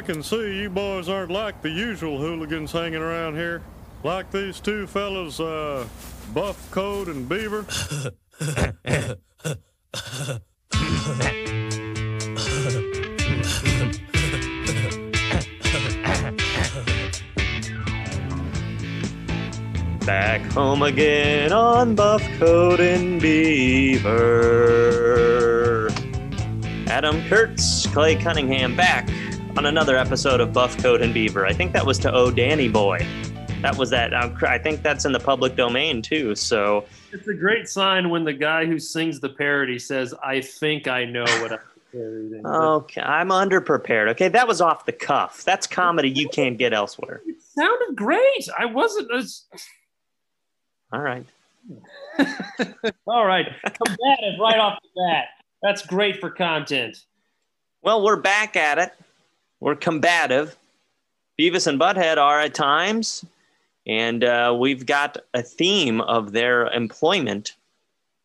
I 0.00 0.02
can 0.02 0.22
see, 0.22 0.62
you 0.62 0.70
boys 0.70 1.10
aren't 1.10 1.30
like 1.30 1.60
the 1.60 1.68
usual 1.68 2.16
hooligans 2.16 2.72
hanging 2.72 3.02
around 3.02 3.34
here. 3.34 3.60
Like 4.02 4.30
these 4.30 4.58
two 4.58 4.86
fellas, 4.86 5.38
uh, 5.38 5.86
Buff 6.32 6.70
Coat 6.70 7.08
and 7.08 7.28
Beaver. 7.28 7.66
Back 20.06 20.40
home 20.52 20.82
again 20.82 21.52
on 21.52 21.94
Buff 21.94 22.22
Coat 22.38 22.80
and 22.80 23.20
Beaver. 23.20 24.30
Adam 26.86 27.22
Kurtz, 27.28 27.86
Clay 27.88 28.16
Cunningham 28.16 28.74
back 28.74 29.06
on 29.60 29.66
another 29.66 29.98
episode 29.98 30.40
of 30.40 30.54
Buff 30.54 30.74
Coat 30.78 31.02
and 31.02 31.12
Beaver. 31.12 31.44
I 31.44 31.52
think 31.52 31.74
that 31.74 31.84
was 31.84 31.98
to 31.98 32.10
Oh 32.10 32.30
Danny 32.30 32.66
Boy. 32.66 33.06
That 33.60 33.76
was 33.76 33.90
that. 33.90 34.14
uh, 34.14 34.30
I 34.48 34.56
think 34.56 34.82
that's 34.82 35.04
in 35.04 35.12
the 35.12 35.20
public 35.20 35.54
domain 35.54 36.00
too. 36.00 36.34
So 36.34 36.86
It's 37.12 37.28
a 37.28 37.34
great 37.34 37.68
sign 37.68 38.08
when 38.08 38.24
the 38.24 38.32
guy 38.32 38.64
who 38.64 38.78
sings 38.78 39.20
the 39.20 39.28
parody 39.28 39.78
says, 39.78 40.14
"I 40.24 40.40
think 40.40 40.88
I 40.88 41.04
know 41.04 41.24
what 41.24 41.52
I'm 41.52 41.58
parodying." 41.92 42.46
okay, 42.46 43.02
I'm 43.02 43.28
underprepared. 43.28 44.08
Okay, 44.12 44.28
that 44.28 44.48
was 44.48 44.62
off 44.62 44.86
the 44.86 44.92
cuff. 44.92 45.44
That's 45.44 45.66
comedy 45.66 46.08
you 46.08 46.30
can't 46.30 46.56
get 46.56 46.72
elsewhere. 46.72 47.20
It 47.26 47.42
sounded 47.42 47.96
great. 47.96 48.48
I 48.58 48.64
wasn't 48.64 49.14
as 49.14 49.44
All 50.90 51.02
right. 51.02 51.26
all 53.06 53.26
right. 53.26 53.46
Combative 53.62 54.40
right 54.40 54.58
off 54.58 54.78
the 54.82 55.02
bat. 55.06 55.26
That's 55.62 55.84
great 55.84 56.18
for 56.18 56.30
content. 56.30 57.04
Well, 57.82 58.02
we're 58.02 58.16
back 58.16 58.56
at 58.56 58.78
it. 58.78 58.94
We're 59.60 59.76
combative. 59.76 60.56
Beavis 61.38 61.66
and 61.66 61.78
Butthead 61.78 62.16
are 62.16 62.40
at 62.40 62.54
times, 62.54 63.24
and 63.86 64.24
uh, 64.24 64.56
we've 64.58 64.86
got 64.86 65.18
a 65.34 65.42
theme 65.42 66.00
of 66.00 66.32
their 66.32 66.66
employment. 66.68 67.56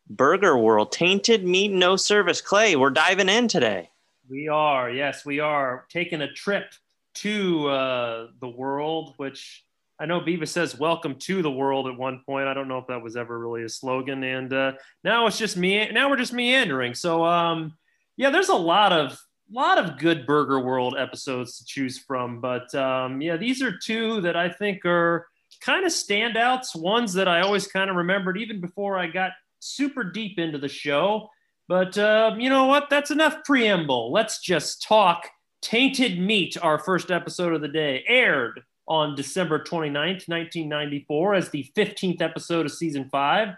Burger 0.10 0.58
World, 0.58 0.94
tainted 0.94 1.46
meat, 1.46 1.72
no 1.72 1.98
service. 1.98 2.42
Clay, 2.42 2.78
we're 2.78 2.90
diving 2.90 3.28
in 3.28 3.50
today. 3.50 3.90
We 4.30 4.48
are, 4.48 4.90
yes, 4.90 5.26
we 5.26 5.40
are 5.40 5.86
taking 5.90 6.22
a 6.22 6.32
trip 6.32 6.74
to 7.16 7.68
uh, 7.68 8.28
the 8.40 8.48
world, 8.48 9.14
which 9.18 9.66
I 10.00 10.06
know 10.06 10.22
Beavis 10.22 10.50
says 10.50 10.78
"Welcome 10.78 11.16
to 11.20 11.42
the 11.42 11.52
world" 11.52 11.88
at 11.88 11.98
one 11.98 12.22
point. 12.26 12.48
I 12.48 12.54
don't 12.54 12.68
know 12.68 12.78
if 12.78 12.88
that 12.88 13.02
was 13.02 13.18
ever 13.18 13.38
really 13.38 13.64
a 13.64 13.70
slogan, 13.70 14.24
and 14.24 14.54
uh, 14.54 14.72
now 15.04 15.28
it's 15.28 15.38
just 15.38 15.58
me. 15.58 15.90
Now 15.92 16.10
we're 16.10 16.18
just 16.18 16.34
meandering. 16.34 16.94
So, 16.96 17.26
um, 17.26 17.78
yeah, 18.16 18.30
there's 18.30 18.50
a 18.50 18.56
lot 18.56 18.94
of 18.94 19.20
lot 19.54 19.78
of 19.78 19.98
good 19.98 20.26
Burger 20.26 20.60
World 20.60 20.96
episodes 20.98 21.58
to 21.58 21.66
choose 21.66 21.98
from, 21.98 22.42
but 22.42 22.74
um, 22.76 23.22
yeah, 23.22 23.38
these 23.38 23.62
are 23.62 23.78
two 23.78 24.22
that 24.22 24.36
I 24.36 24.50
think 24.50 24.86
are 24.86 25.28
kind 25.62 25.86
of 25.86 25.92
standouts. 25.92 26.76
Ones 26.76 27.14
that 27.14 27.28
I 27.28 27.42
always 27.42 27.68
kind 27.68 27.90
of 27.90 27.96
remembered 27.96 28.38
even 28.38 28.62
before 28.62 28.98
I 28.98 29.08
got 29.08 29.32
super 29.60 30.04
deep 30.04 30.40
into 30.40 30.58
the 30.58 30.70
show. 30.70 31.30
But 31.68 31.98
um, 31.98 32.40
you 32.40 32.50
know 32.50 32.66
what? 32.66 32.90
That's 32.90 33.12
enough 33.12 33.44
preamble. 33.44 34.12
Let's 34.12 34.40
just 34.40 34.84
talk 34.84 35.30
Tainted 35.62 36.20
Meat, 36.20 36.58
our 36.62 36.78
first 36.78 37.10
episode 37.10 37.54
of 37.54 37.62
the 37.62 37.68
day, 37.68 38.04
aired 38.08 38.62
on 38.88 39.16
December 39.16 39.60
29th, 39.60 40.28
1994, 40.28 41.34
as 41.34 41.50
the 41.50 41.68
15th 41.76 42.22
episode 42.22 42.68
of 42.68 42.72
season 42.72 43.10
five. 43.10 43.56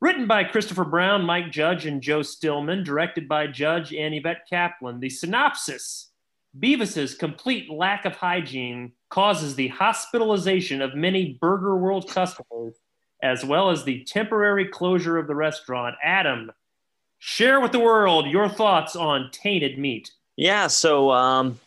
Written 0.00 0.26
by 0.26 0.44
Christopher 0.44 0.84
Brown, 0.84 1.24
Mike 1.24 1.50
Judge, 1.50 1.86
and 1.86 2.02
Joe 2.02 2.22
Stillman, 2.22 2.84
directed 2.84 3.26
by 3.26 3.46
Judge 3.46 3.94
and 3.94 4.14
Yvette 4.14 4.46
Kaplan. 4.48 5.00
The 5.00 5.08
synopsis 5.08 6.10
Beavis's 6.58 7.14
complete 7.14 7.70
lack 7.70 8.04
of 8.04 8.16
hygiene 8.16 8.92
causes 9.08 9.54
the 9.54 9.68
hospitalization 9.68 10.82
of 10.82 10.94
many 10.94 11.38
Burger 11.40 11.76
World 11.76 12.08
customers, 12.08 12.74
as 13.22 13.44
well 13.44 13.70
as 13.70 13.84
the 13.84 14.04
temporary 14.04 14.66
closure 14.66 15.18
of 15.18 15.26
the 15.26 15.34
restaurant. 15.34 15.96
Adam, 16.02 16.50
share 17.18 17.60
with 17.60 17.72
the 17.72 17.80
world 17.80 18.26
your 18.26 18.48
thoughts 18.48 18.96
on 18.96 19.30
tainted 19.32 19.78
meat. 19.78 20.10
Yeah, 20.36 20.66
so 20.66 21.10
um, 21.10 21.58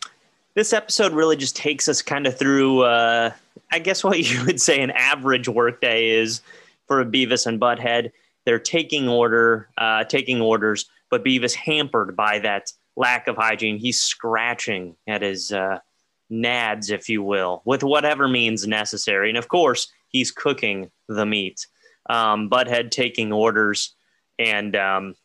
this 0.53 0.73
episode 0.73 1.13
really 1.13 1.35
just 1.35 1.55
takes 1.55 1.87
us 1.87 2.01
kind 2.01 2.27
of 2.27 2.37
through, 2.37 2.81
uh, 2.81 3.31
I 3.71 3.79
guess, 3.79 4.03
what 4.03 4.19
you 4.19 4.45
would 4.45 4.61
say 4.61 4.81
an 4.81 4.91
average 4.91 5.47
workday 5.47 6.09
is 6.09 6.41
for 6.89 7.05
Beavis 7.05 7.45
and 7.45 7.61
Butthead. 7.61 8.11
They're 8.45 8.59
taking 8.59 9.07
order, 9.07 9.69
uh, 9.77 10.03
taking 10.03 10.41
orders, 10.41 10.89
but 11.09 11.23
Beavis 11.23 11.53
hampered 11.53 12.17
by 12.17 12.39
that 12.39 12.73
lack 12.97 13.27
of 13.27 13.37
hygiene. 13.37 13.77
He's 13.77 14.01
scratching 14.01 14.95
at 15.07 15.21
his 15.21 15.53
uh, 15.53 15.79
nads, 16.31 16.91
if 16.91 17.07
you 17.07 17.23
will, 17.23 17.61
with 17.63 17.83
whatever 17.83 18.27
means 18.27 18.67
necessary. 18.67 19.29
And 19.29 19.37
of 19.37 19.47
course, 19.47 19.91
he's 20.09 20.31
cooking 20.31 20.89
the 21.07 21.25
meat. 21.25 21.67
Um, 22.09 22.49
Butthead 22.49 22.89
taking 22.89 23.31
orders, 23.31 23.93
and 24.39 24.75
um, 24.75 25.15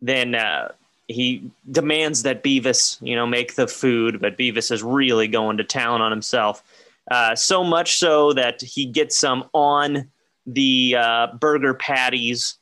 then 0.00 0.36
uh, 0.36 0.68
he 1.08 1.50
demands 1.68 2.22
that 2.22 2.44
Beavis, 2.44 2.98
you 3.02 3.16
know, 3.16 3.26
make 3.26 3.56
the 3.56 3.66
food, 3.66 4.20
but 4.20 4.38
Beavis 4.38 4.70
is 4.70 4.84
really 4.84 5.26
going 5.26 5.56
to 5.56 5.64
town 5.64 6.00
on 6.00 6.12
himself. 6.12 6.62
Uh, 7.10 7.34
so 7.34 7.62
much 7.62 7.98
so 7.98 8.32
that 8.32 8.60
he 8.62 8.86
gets 8.86 9.18
some 9.18 9.48
on 9.52 10.10
the 10.46 10.96
uh, 10.98 11.28
burger 11.38 11.74
patties, 11.74 12.56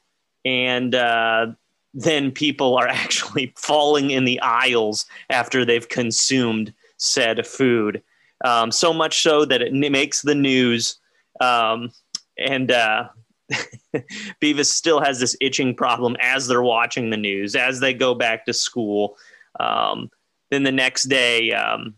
and 0.44 0.94
uh, 0.94 1.46
then 1.94 2.30
people 2.30 2.76
are 2.76 2.88
actually 3.02 3.52
falling 3.56 4.10
in 4.10 4.24
the 4.24 4.40
aisles 4.40 5.06
after 5.30 5.64
they've 5.64 5.88
consumed 5.88 6.72
said 6.96 7.46
food. 7.46 8.02
Um, 8.44 8.70
so 8.72 8.92
much 8.92 9.22
so 9.22 9.44
that 9.44 9.62
it 9.62 9.72
makes 9.72 10.22
the 10.22 10.34
news. 10.34 10.98
Um, 11.40 11.92
and 12.38 12.70
uh, 12.70 13.08
Beavis 14.40 14.66
still 14.66 15.00
has 15.00 15.20
this 15.20 15.36
itching 15.40 15.74
problem 15.74 16.16
as 16.20 16.46
they're 16.46 16.62
watching 16.62 17.10
the 17.10 17.16
news, 17.16 17.54
as 17.54 17.80
they 17.80 17.92
go 17.94 18.14
back 18.14 18.46
to 18.46 18.52
school. 18.52 19.16
Um, 19.58 20.10
then 20.50 20.62
the 20.62 20.72
next 20.72 21.04
day, 21.04 21.52
um, 21.52 21.94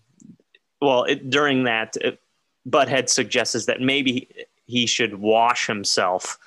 well, 0.80 1.04
it, 1.04 1.30
during 1.30 1.64
that, 1.64 1.96
it, 2.00 2.18
Butthead 2.68 3.08
suggests 3.08 3.66
that 3.66 3.80
maybe 3.80 4.28
he 4.66 4.86
should 4.86 5.16
wash 5.16 5.66
himself. 5.66 6.38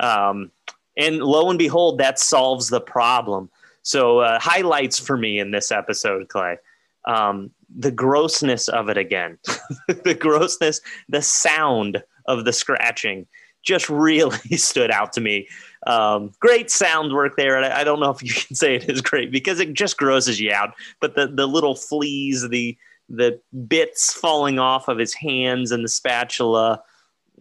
Um, 0.00 0.50
and 0.96 1.18
lo 1.18 1.50
and 1.50 1.58
behold, 1.58 1.98
that 1.98 2.18
solves 2.18 2.68
the 2.68 2.80
problem. 2.80 3.50
So, 3.82 4.20
uh, 4.20 4.38
highlights 4.38 4.98
for 4.98 5.16
me 5.16 5.38
in 5.38 5.50
this 5.50 5.70
episode, 5.70 6.28
Clay. 6.28 6.56
Um, 7.04 7.50
the 7.76 7.90
grossness 7.90 8.68
of 8.68 8.88
it 8.88 8.96
again, 8.96 9.38
the 9.88 10.14
grossness, 10.14 10.80
the 11.08 11.20
sound 11.20 12.02
of 12.26 12.44
the 12.44 12.52
scratching 12.52 13.26
just 13.64 13.88
really 13.90 14.38
stood 14.56 14.90
out 14.90 15.12
to 15.14 15.20
me. 15.20 15.48
Um, 15.86 16.32
great 16.38 16.70
sound 16.70 17.12
work 17.12 17.36
there. 17.36 17.56
And 17.56 17.66
I, 17.66 17.80
I 17.80 17.84
don't 17.84 18.00
know 18.00 18.10
if 18.10 18.22
you 18.22 18.32
can 18.32 18.54
say 18.54 18.76
it 18.76 18.88
is 18.88 19.00
great 19.00 19.30
because 19.30 19.60
it 19.60 19.74
just 19.74 19.96
grosses 19.96 20.40
you 20.40 20.52
out. 20.52 20.74
But 21.00 21.14
the, 21.14 21.26
the 21.26 21.46
little 21.46 21.74
fleas, 21.74 22.48
the, 22.48 22.76
the 23.08 23.40
bits 23.68 24.12
falling 24.12 24.58
off 24.58 24.88
of 24.88 24.98
his 24.98 25.14
hands 25.14 25.70
and 25.72 25.84
the 25.84 25.88
spatula, 25.88 26.82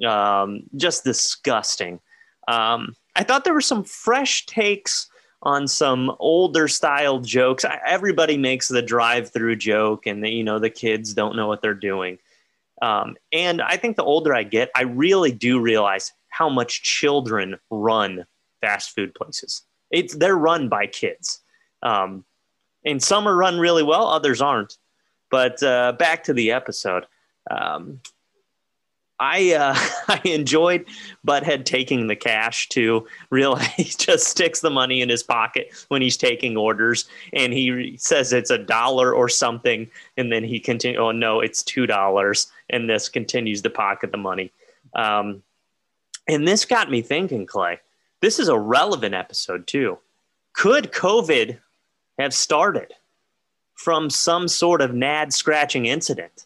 um, 0.06 0.64
just 0.76 1.04
disgusting. 1.04 2.00
Um, 2.48 2.96
I 3.16 3.24
thought 3.24 3.44
there 3.44 3.54
were 3.54 3.62
some 3.62 3.84
fresh 3.84 4.46
takes 4.46 5.08
on 5.44 5.68
some 5.68 6.16
older 6.20 6.68
style 6.68 7.20
jokes. 7.20 7.66
I, 7.66 7.80
everybody 7.86 8.38
makes 8.38 8.68
the 8.68 8.82
drive-through 8.82 9.58
joke, 9.58 10.08
and 10.08 10.24
the, 10.24 10.30
you 10.30 10.44
know 10.44 10.60
the 10.60 10.70
kids 10.70 11.14
don't 11.14 11.36
know 11.36 11.48
what 11.48 11.62
they're 11.62 11.74
doing. 11.74 12.18
Um, 12.82 13.16
and 13.32 13.62
I 13.62 13.78
think 13.78 13.96
the 13.96 14.04
older 14.04 14.34
I 14.34 14.44
get, 14.44 14.70
I 14.76 14.84
really 14.84 15.32
do 15.32 15.60
realize 15.60 16.12
how 16.30 16.50
much 16.50 16.82
children 16.82 17.58
run 17.70 18.26
fast 18.62 18.96
food 18.96 19.14
places. 19.14 19.62
It's 19.92 20.16
they're 20.16 20.36
run 20.36 20.70
by 20.70 20.88
kids, 20.88 21.42
um, 21.84 22.26
and 22.84 23.02
some 23.02 23.28
are 23.28 23.36
run 23.36 23.60
really 23.60 23.84
well, 23.84 24.08
others 24.08 24.42
aren't. 24.42 24.78
But 25.34 25.64
uh, 25.64 25.94
back 25.94 26.26
to 26.26 26.34
the 26.34 26.52
episode. 26.52 27.08
Um, 27.50 28.02
I 29.20 29.54
uh, 29.54 29.74
I 30.08 30.22
enjoyed 30.26 30.86
Butthead 31.26 31.66
taking 31.66 32.06
the 32.06 32.16
cash 32.16 32.70
too. 32.70 33.08
realize 33.32 33.66
he 33.76 33.86
just 33.86 34.28
sticks 34.28 34.60
the 34.60 34.70
money 34.70 35.02
in 35.02 35.10
his 35.10 35.24
pocket 35.24 35.74
when 35.88 36.04
he's 36.04 36.18
taking 36.18 36.56
orders, 36.56 37.06
and 37.34 37.52
he 37.52 37.98
says 37.98 38.32
it's 38.32 38.52
a 38.52 38.60
dollar 38.60 39.12
or 39.12 39.28
something, 39.28 39.90
and 40.18 40.32
then 40.32 40.44
he 40.44 40.60
continue. 40.60 41.00
Oh 41.00 41.10
no, 41.10 41.40
it's 41.40 41.64
two 41.64 41.88
dollars, 41.88 42.52
and 42.70 42.88
this 42.88 43.10
continues 43.10 43.64
to 43.64 43.72
pocket 43.72 44.12
the 44.12 44.20
money. 44.20 44.52
Um, 44.94 45.42
and 46.28 46.48
this 46.48 46.64
got 46.64 46.92
me 46.92 47.02
thinking, 47.02 47.48
Clay. 47.48 47.80
This 48.22 48.38
is 48.38 48.50
a 48.50 48.60
relevant 48.60 49.16
episode 49.16 49.66
too. 49.66 49.98
Could 50.54 50.92
COVID 50.92 51.58
have 52.20 52.36
started 52.36 52.94
from 53.76 54.10
some 54.10 54.48
sort 54.48 54.82
of 54.82 54.94
nad 54.94 55.34
scratching 55.34 55.86
incident? 55.86 56.46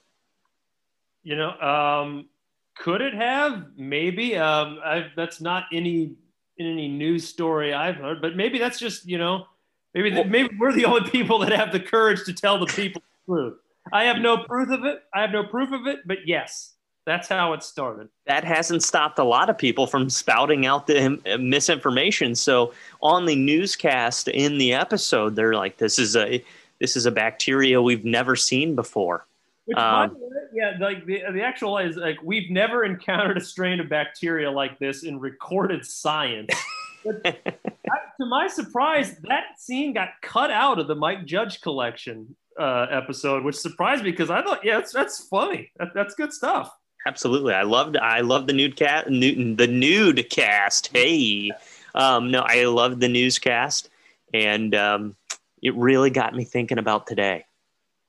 You 1.23 1.35
know, 1.35 1.51
um, 1.59 2.29
could 2.77 3.01
it 3.01 3.13
have? 3.13 3.65
Maybe. 3.75 4.35
Um, 4.35 4.79
I, 4.83 5.07
that's 5.15 5.41
not 5.41 5.65
any 5.73 6.15
any 6.59 6.87
news 6.87 7.27
story 7.27 7.73
I've 7.73 7.95
heard, 7.95 8.21
but 8.21 8.35
maybe 8.35 8.57
that's 8.57 8.79
just 8.79 9.05
you 9.05 9.17
know, 9.17 9.45
maybe 9.93 10.23
maybe 10.23 10.49
we're 10.57 10.73
the 10.73 10.85
only 10.85 11.09
people 11.09 11.39
that 11.39 11.51
have 11.51 11.71
the 11.71 11.79
courage 11.79 12.23
to 12.25 12.33
tell 12.33 12.59
the 12.59 12.65
people 12.67 13.01
the 13.01 13.33
truth. 13.33 13.59
I 13.91 14.03
have 14.05 14.17
no 14.17 14.37
proof 14.37 14.69
of 14.69 14.83
it. 14.85 15.03
I 15.13 15.21
have 15.21 15.31
no 15.31 15.43
proof 15.43 15.71
of 15.71 15.87
it, 15.87 15.99
but 16.05 16.19
yes, 16.25 16.73
that's 17.05 17.27
how 17.27 17.53
it 17.53 17.63
started. 17.63 18.09
That 18.25 18.43
hasn't 18.43 18.83
stopped 18.83 19.17
a 19.17 19.23
lot 19.23 19.49
of 19.49 19.57
people 19.57 19.87
from 19.87 20.09
spouting 20.09 20.65
out 20.65 20.87
the 20.87 21.37
misinformation. 21.39 22.35
So 22.35 22.73
on 23.01 23.25
the 23.25 23.35
newscast 23.35 24.27
in 24.27 24.57
the 24.57 24.73
episode, 24.73 25.35
they're 25.35 25.53
like, 25.53 25.77
"This 25.77 25.99
is 25.99 26.15
a 26.15 26.43
this 26.79 26.95
is 26.95 27.05
a 27.05 27.11
bacteria 27.11 27.81
we've 27.81 28.05
never 28.05 28.35
seen 28.35 28.75
before." 28.75 29.25
Which, 29.65 29.77
um, 29.77 30.17
yeah, 30.53 30.77
like 30.79 31.05
the, 31.05 31.23
the 31.33 31.43
actual 31.43 31.77
is 31.77 31.97
like 31.97 32.17
we've 32.23 32.49
never 32.49 32.85
encountered 32.85 33.37
a 33.37 33.41
strain 33.41 33.79
of 33.79 33.89
bacteria 33.89 34.49
like 34.49 34.79
this 34.79 35.03
in 35.03 35.19
recorded 35.19 35.85
science. 35.85 36.53
but 37.03 37.23
to 37.33 38.25
my 38.25 38.47
surprise, 38.47 39.17
that 39.23 39.59
scene 39.59 39.93
got 39.93 40.09
cut 40.21 40.51
out 40.51 40.79
of 40.79 40.87
the 40.87 40.95
Mike 40.95 41.25
Judge 41.25 41.59
collection 41.61 42.35
uh, 42.57 42.87
episode, 42.89 43.43
which 43.43 43.55
surprised 43.55 44.03
me 44.03 44.11
because 44.11 44.29
I 44.29 44.41
thought, 44.41 44.63
yeah, 44.63 44.77
that's, 44.77 44.93
that's 44.93 45.27
funny. 45.27 45.71
That, 45.77 45.89
that's 45.93 46.15
good 46.15 46.33
stuff. 46.33 46.71
Absolutely, 47.05 47.53
I 47.53 47.63
loved 47.63 47.97
I 47.97 48.21
loved 48.21 48.47
the 48.47 48.53
nude 48.53 48.77
cat 48.77 49.09
Newton 49.09 49.57
the 49.57 49.67
nude 49.67 50.29
cast. 50.29 50.89
Hey, 50.93 51.51
um, 51.93 52.31
no, 52.31 52.41
I 52.45 52.65
loved 52.65 53.01
the 53.01 53.09
newscast, 53.09 53.89
and 54.33 54.73
um, 54.73 55.15
it 55.61 55.75
really 55.75 56.09
got 56.09 56.35
me 56.35 56.43
thinking 56.43 56.77
about 56.77 57.07
today. 57.07 57.45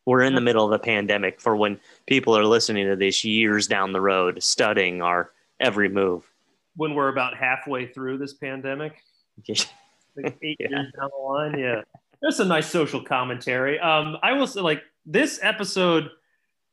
We're 0.06 0.23
in 0.23 0.35
the 0.35 0.41
middle 0.41 0.65
of 0.65 0.73
a 0.73 0.79
pandemic 0.79 1.41
for 1.41 1.55
when 1.55 1.79
people 2.06 2.37
are 2.37 2.45
listening 2.45 2.87
to 2.89 2.97
this 2.97 3.25
years 3.25 3.67
down 3.67 3.93
the 3.93 4.00
road, 4.00 4.43
studying 4.43 5.03
our 5.03 5.33
every 5.61 5.89
move. 5.89 6.31
When 6.77 6.95
we're 6.95 7.09
about 7.09 7.37
halfway 7.37 7.87
through 7.87 8.19
this 8.19 8.33
pandemic, 8.33 9.03
like 9.49 10.39
eight 10.43 10.56
yeah. 10.61 10.69
years 10.71 10.93
down 10.99 11.11
the 11.15 11.23
line, 11.23 11.59
yeah, 11.59 11.83
that's 12.23 12.39
a 12.39 12.45
nice 12.45 12.71
social 12.71 13.03
commentary. 13.03 13.79
Um, 13.79 14.17
I 14.23 14.33
will 14.33 14.47
say, 14.47 14.61
like 14.61 14.83
this 15.05 15.41
episode, 15.43 16.09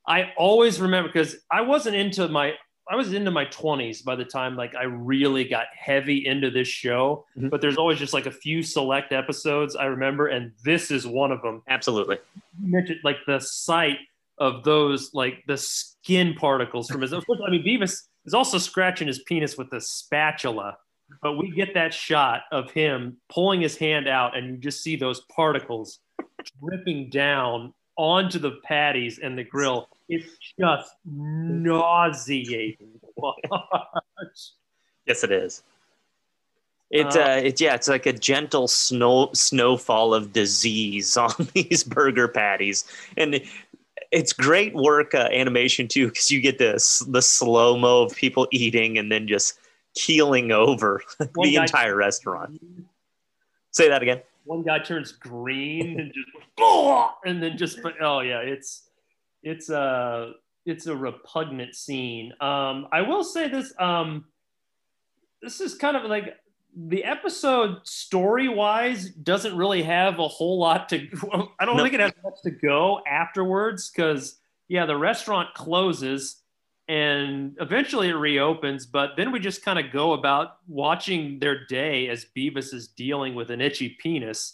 I 0.07 0.31
always 0.37 0.79
remember 0.79 1.09
because 1.09 1.35
I 1.51 1.61
wasn't 1.61 1.95
into 1.95 2.27
my 2.27 2.53
I 2.87 2.95
was 2.95 3.13
into 3.13 3.31
my 3.31 3.45
20s 3.45 4.03
by 4.03 4.15
the 4.15 4.25
time 4.25 4.55
like 4.55 4.75
I 4.75 4.83
really 4.83 5.43
got 5.43 5.67
heavy 5.75 6.25
into 6.25 6.51
this 6.51 6.67
show. 6.67 7.25
Mm-hmm. 7.37 7.49
But 7.49 7.61
there's 7.61 7.77
always 7.77 7.97
just 7.97 8.13
like 8.13 8.27
a 8.27 8.31
few 8.31 8.61
select 8.61 9.11
episodes 9.11 9.75
I 9.75 9.85
remember, 9.85 10.27
and 10.27 10.51
this 10.63 10.91
is 10.91 11.07
one 11.07 11.31
of 11.31 11.41
them. 11.41 11.63
Absolutely. 11.67 12.19
You 12.61 12.71
mentioned 12.71 12.99
like 13.03 13.17
the 13.25 13.39
sight 13.39 13.97
of 14.37 14.63
those 14.63 15.13
like 15.13 15.43
the 15.47 15.57
skin 15.57 16.35
particles 16.35 16.89
from 16.89 17.01
his. 17.01 17.13
I 17.13 17.17
mean, 17.49 17.63
Beavis 17.63 18.03
is 18.25 18.33
also 18.33 18.57
scratching 18.57 19.07
his 19.07 19.19
penis 19.19 19.57
with 19.57 19.71
a 19.73 19.81
spatula, 19.81 20.77
but 21.21 21.33
we 21.33 21.51
get 21.51 21.73
that 21.73 21.93
shot 21.93 22.43
of 22.51 22.71
him 22.71 23.17
pulling 23.29 23.61
his 23.61 23.77
hand 23.77 24.07
out, 24.07 24.37
and 24.37 24.47
you 24.47 24.57
just 24.57 24.83
see 24.83 24.95
those 24.95 25.21
particles 25.35 25.99
dripping 26.61 27.09
down 27.09 27.73
onto 27.97 28.37
the 28.37 28.51
patties 28.63 29.19
and 29.19 29.37
the 29.37 29.43
grill. 29.43 29.87
It's 30.07 30.37
just 30.59 30.91
nauseating. 31.05 32.77
yes, 35.07 35.23
it 35.23 35.31
is. 35.31 35.63
It, 36.91 37.07
uh, 37.15 37.19
uh, 37.19 37.41
it, 37.43 37.59
yeah, 37.59 37.73
it's 37.73 37.87
like 37.87 38.05
a 38.05 38.13
gentle 38.13 38.67
snow 38.67 39.31
snowfall 39.33 40.13
of 40.13 40.31
disease 40.33 41.17
on 41.17 41.33
these 41.53 41.83
burger 41.83 42.27
patties, 42.27 42.85
and 43.17 43.41
it's 44.11 44.33
great 44.33 44.75
work 44.75 45.15
uh, 45.15 45.29
animation 45.31 45.87
too 45.87 46.09
because 46.09 46.29
you 46.29 46.39
get 46.41 46.59
this 46.59 46.99
the 47.07 47.21
slow 47.21 47.75
mo 47.75 48.03
of 48.03 48.15
people 48.15 48.47
eating 48.51 48.99
and 48.99 49.11
then 49.11 49.27
just 49.27 49.57
keeling 49.95 50.51
over 50.51 51.01
the 51.19 51.55
entire 51.55 51.95
restaurant. 51.95 52.61
Say 53.71 53.89
that 53.89 54.03
again 54.03 54.21
one 54.45 54.61
guy 54.61 54.79
turns 54.79 55.11
green 55.11 55.99
and 55.99 56.13
just 56.13 56.29
and 57.25 57.43
then 57.43 57.57
just 57.57 57.79
oh 58.01 58.21
yeah, 58.21 58.39
it's 58.39 58.83
it's 59.45 59.69
a 59.69 60.33
it's 60.65 60.87
a 60.87 60.95
repugnant 60.95 61.75
scene. 61.75 62.33
Um, 62.41 62.87
I 62.91 63.01
will 63.07 63.23
say 63.23 63.47
this. 63.47 63.71
Um, 63.79 64.25
this 65.41 65.61
is 65.61 65.75
kind 65.75 65.95
of 65.95 66.03
like 66.03 66.35
the 66.75 67.03
episode 67.05 67.77
story 67.83 68.49
wise 68.49 69.09
doesn't 69.09 69.55
really 69.55 69.83
have 69.83 70.19
a 70.19 70.27
whole 70.27 70.59
lot 70.59 70.89
to. 70.89 71.07
I 71.59 71.65
don't 71.65 71.77
think 71.77 71.93
it 71.93 71.99
has 72.01 72.11
much 72.23 72.41
to 72.43 72.51
go 72.51 72.99
afterwards 73.07 73.89
because 73.89 74.39
yeah, 74.67 74.85
the 74.85 74.97
restaurant 74.97 75.53
closes 75.53 76.41
and 76.87 77.55
eventually 77.59 78.09
it 78.09 78.13
reopens 78.13 78.85
but 78.85 79.17
then 79.17 79.31
we 79.31 79.39
just 79.39 79.65
kind 79.65 79.79
of 79.79 79.91
go 79.91 80.13
about 80.13 80.57
watching 80.67 81.39
their 81.39 81.65
day 81.65 82.07
as 82.09 82.27
beavis 82.37 82.75
is 82.75 82.89
dealing 82.89 83.33
with 83.33 83.49
an 83.49 83.59
itchy 83.59 83.97
penis 83.99 84.53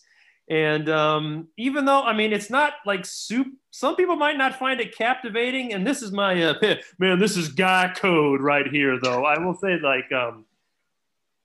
and 0.52 0.90
um, 0.90 1.48
even 1.58 1.86
though 1.86 2.04
i 2.04 2.14
mean 2.14 2.34
it's 2.34 2.50
not 2.50 2.74
like 2.86 3.06
soup 3.06 3.48
some 3.72 3.96
people 3.96 4.18
might 4.18 4.38
not 4.38 4.60
find 4.60 4.80
it 4.80 4.96
captivating 4.96 5.74
and 5.74 5.88
this 5.88 6.04
is 6.04 6.12
my 6.12 6.44
uh, 6.44 6.76
man 7.00 7.18
this 7.18 7.38
is 7.38 7.48
guy 7.48 7.92
code 7.96 8.42
right 8.42 8.68
here 8.68 9.00
though 9.02 9.26
i 9.26 9.40
will 9.40 9.56
say 9.56 9.80
like 9.80 10.12
um, 10.12 10.46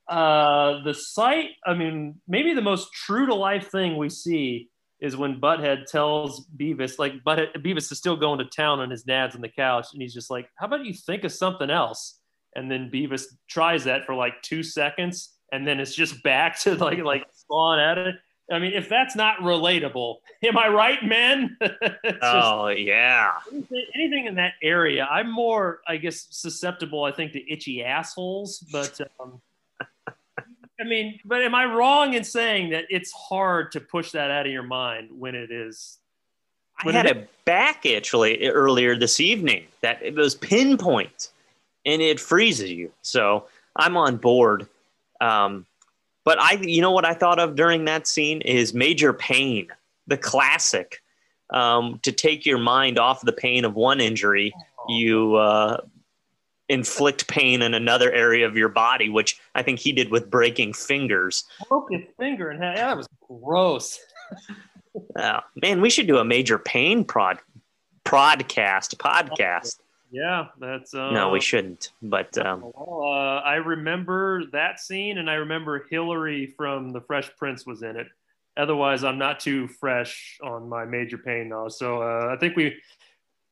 uh, 0.09 0.83
the 0.83 0.93
site 0.93 1.51
i 1.65 1.73
mean 1.73 2.21
maybe 2.29 2.53
the 2.53 2.61
most 2.61 2.93
true 2.93 3.27
to 3.27 3.35
life 3.35 3.71
thing 3.71 3.97
we 3.97 4.11
see 4.11 4.69
is 4.99 5.15
when 5.15 5.39
Butthead 5.39 5.85
tells 5.85 6.47
Beavis, 6.57 6.99
like 6.99 7.23
Butthead, 7.23 7.55
Beavis 7.59 7.93
is 7.93 7.99
still 7.99 8.17
going 8.17 8.39
to 8.39 8.47
town 8.47 8.81
and 8.81 8.91
his 8.91 9.03
dad's 9.03 9.35
on 9.35 9.43
the 9.43 9.49
couch, 9.51 9.89
and 9.93 10.01
he's 10.01 10.15
just 10.15 10.31
like, 10.31 10.49
"How 10.57 10.65
about 10.65 10.87
you 10.87 10.95
think 10.95 11.23
of 11.25 11.33
something 11.33 11.69
else?" 11.69 12.19
And 12.55 12.71
then 12.71 12.91
Beavis 12.91 13.25
tries 13.47 13.85
that 13.85 14.07
for 14.07 14.15
like 14.15 14.41
two 14.41 14.63
seconds, 14.63 15.35
and 15.53 15.69
then 15.69 15.81
it's 15.81 15.95
just 15.95 16.23
back 16.23 16.59
to 16.61 16.77
like 16.77 17.01
like 17.01 17.25
spawn 17.31 17.79
at 17.79 17.99
it. 17.99 18.15
I 18.51 18.61
mean, 18.61 18.75
if 18.75 18.89
that's 18.89 19.17
not 19.17 19.39
relatable, 19.39 20.19
am 20.45 20.57
I 20.57 20.69
right, 20.69 21.03
man? 21.05 21.57
oh 22.23 22.69
yeah. 22.69 23.33
Anything, 23.51 23.87
anything, 23.95 24.27
in 24.27 24.35
that 24.37 24.55
area, 24.63 25.07
I'm 25.11 25.31
more, 25.31 25.81
I 25.87 25.97
guess, 25.97 26.27
susceptible. 26.31 27.05
I 27.05 27.13
think 27.13 27.33
to 27.33 27.53
itchy 27.53 27.83
assholes, 27.83 28.61
but 28.71 29.01
um, 29.21 29.41
I 30.81 30.85
mean, 30.85 31.19
but 31.25 31.43
am 31.43 31.55
I 31.55 31.65
wrong 31.65 32.15
in 32.15 32.25
saying 32.25 32.71
that 32.71 32.85
it's 32.91 33.13
hard 33.13 33.73
to 33.73 33.81
push 33.81 34.13
that 34.13 34.31
out 34.31 34.47
of 34.47 34.53
your 34.53 34.63
mind 34.63 35.09
when 35.19 35.35
it 35.35 35.51
is? 35.51 35.99
When 36.83 36.95
I 36.95 36.99
had 36.99 37.07
it, 37.07 37.17
a 37.17 37.29
back 37.47 37.87
actually 37.87 38.47
earlier 38.47 38.97
this 38.97 39.19
evening 39.19 39.65
that 39.81 40.03
it 40.03 40.15
was 40.15 40.35
pinpoint 40.35 41.31
and 41.87 42.03
it 42.03 42.21
freezes 42.21 42.71
you. 42.71 42.93
So 43.01 43.47
I'm 43.75 43.97
on 43.97 44.19
board. 44.19 44.69
Um, 45.21 45.65
but 46.27 46.41
I, 46.41 46.55
you 46.61 46.83
know 46.83 46.91
what 46.91 47.05
I 47.05 47.15
thought 47.15 47.39
of 47.39 47.55
during 47.55 47.85
that 47.85 48.09
scene 48.09 48.41
is 48.41 48.75
Major 48.75 49.13
Payne, 49.13 49.69
the 50.09 50.19
classic. 50.19 51.01
Um, 51.51 52.01
to 52.03 52.11
take 52.11 52.45
your 52.45 52.59
mind 52.59 52.99
off 52.99 53.21
the 53.21 53.33
pain 53.33 53.65
of 53.65 53.77
one 53.77 54.01
injury, 54.01 54.53
you 54.89 55.37
uh, 55.37 55.81
inflict 56.69 57.29
pain 57.29 57.63
in 57.63 57.75
another 57.75 58.11
area 58.11 58.45
of 58.45 58.57
your 58.57 58.69
body, 58.69 59.09
which 59.09 59.39
I 59.55 59.63
think 59.63 59.79
he 59.79 59.93
did 59.93 60.11
with 60.11 60.29
breaking 60.29 60.73
fingers. 60.73 61.45
Broke 61.69 61.93
his 61.93 62.03
finger 62.19 62.51
and 62.51 62.61
that 62.61 62.97
was 62.97 63.07
gross. 63.29 64.01
uh, 65.17 65.43
man, 65.55 65.81
we 65.81 65.91
should 65.91 66.09
do 66.09 66.19
a 66.19 66.25
Major 66.25 66.59
Payne 66.59 67.05
prod 67.05 67.39
podcast 68.05 68.97
podcast. 68.97 69.79
Yeah, 70.11 70.47
that's 70.61 70.95
uh, 70.95 71.11
no, 71.11 71.31
we 71.31 71.41
shouldn't. 71.41 71.91
But 72.01 72.37
um, 72.39 72.63
well, 72.63 73.03
uh, 73.03 73.41
I 73.41 73.57
remember 73.57 74.45
that 74.53 74.81
scene, 74.81 75.19
and 75.19 75.29
I 75.29 75.35
remember 75.35 75.87
Hillary 75.91 76.55
from 76.57 76.93
The 76.93 77.01
Fresh 77.01 77.31
Prince 77.37 77.67
was 77.67 77.83
in 77.83 77.97
it. 77.97 78.07
Otherwise, 78.57 79.05
I'm 79.05 79.19
not 79.19 79.41
too 79.41 79.69
fresh 79.69 80.39
on 80.43 80.69
my 80.69 80.85
Major 80.85 81.19
Payne 81.19 81.49
now. 81.51 81.69
So 81.69 82.03
uh, 82.03 82.33
I 82.33 82.39
think 82.39 82.57
we 82.57 82.77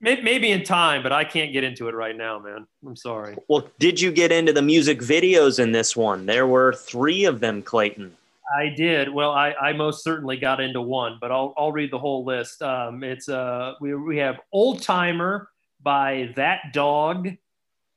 may, 0.00 0.20
Maybe 0.20 0.50
in 0.50 0.62
time, 0.62 1.02
but 1.02 1.12
I 1.12 1.24
can't 1.24 1.52
get 1.52 1.64
into 1.64 1.88
it 1.88 1.94
right 1.94 2.16
now, 2.16 2.38
man. 2.38 2.66
I'm 2.86 2.96
sorry. 2.96 3.36
Well, 3.48 3.68
did 3.78 4.00
you 4.00 4.12
get 4.12 4.32
into 4.32 4.52
the 4.52 4.62
music 4.62 5.00
videos 5.00 5.58
in 5.58 5.72
this 5.72 5.96
one? 5.96 6.26
There 6.26 6.46
were 6.46 6.72
three 6.72 7.24
of 7.24 7.40
them, 7.40 7.62
Clayton. 7.62 8.16
I 8.56 8.68
did. 8.68 9.08
Well, 9.08 9.30
I, 9.30 9.52
I 9.54 9.72
most 9.72 10.04
certainly 10.04 10.36
got 10.36 10.60
into 10.60 10.80
one, 10.80 11.18
but 11.20 11.32
I'll, 11.32 11.54
I'll 11.56 11.72
read 11.72 11.90
the 11.90 11.98
whole 11.98 12.24
list. 12.24 12.62
Um, 12.62 13.02
it's 13.02 13.28
uh, 13.28 13.74
we, 13.80 13.94
we 13.94 14.18
have 14.18 14.40
Old 14.52 14.82
Timer 14.82 15.48
by 15.84 16.32
That 16.36 16.72
Dog, 16.72 17.28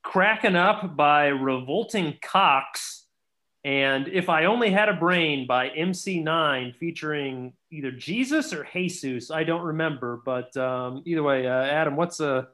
Cracking 0.03 0.55
Up 0.55 0.95
by 0.95 1.27
Revolting 1.27 2.17
Cocks, 2.21 3.05
and 3.63 4.07
If 4.07 4.29
I 4.29 4.45
Only 4.45 4.69
Had 4.69 4.89
a 4.89 4.93
Brain 4.93 5.47
by 5.47 5.69
MC9 5.69 6.75
featuring 6.75 7.53
either 7.71 7.91
Jesus 7.91 8.53
or 8.53 8.63
Jesus. 8.71 9.31
I 9.31 9.43
don't 9.43 9.63
remember, 9.63 10.21
but 10.23 10.55
um, 10.55 11.01
either 11.05 11.23
way, 11.23 11.47
uh, 11.47 11.63
Adam, 11.63 11.95
what's 11.95 12.19
a 12.19 12.29
uh, 12.29 12.45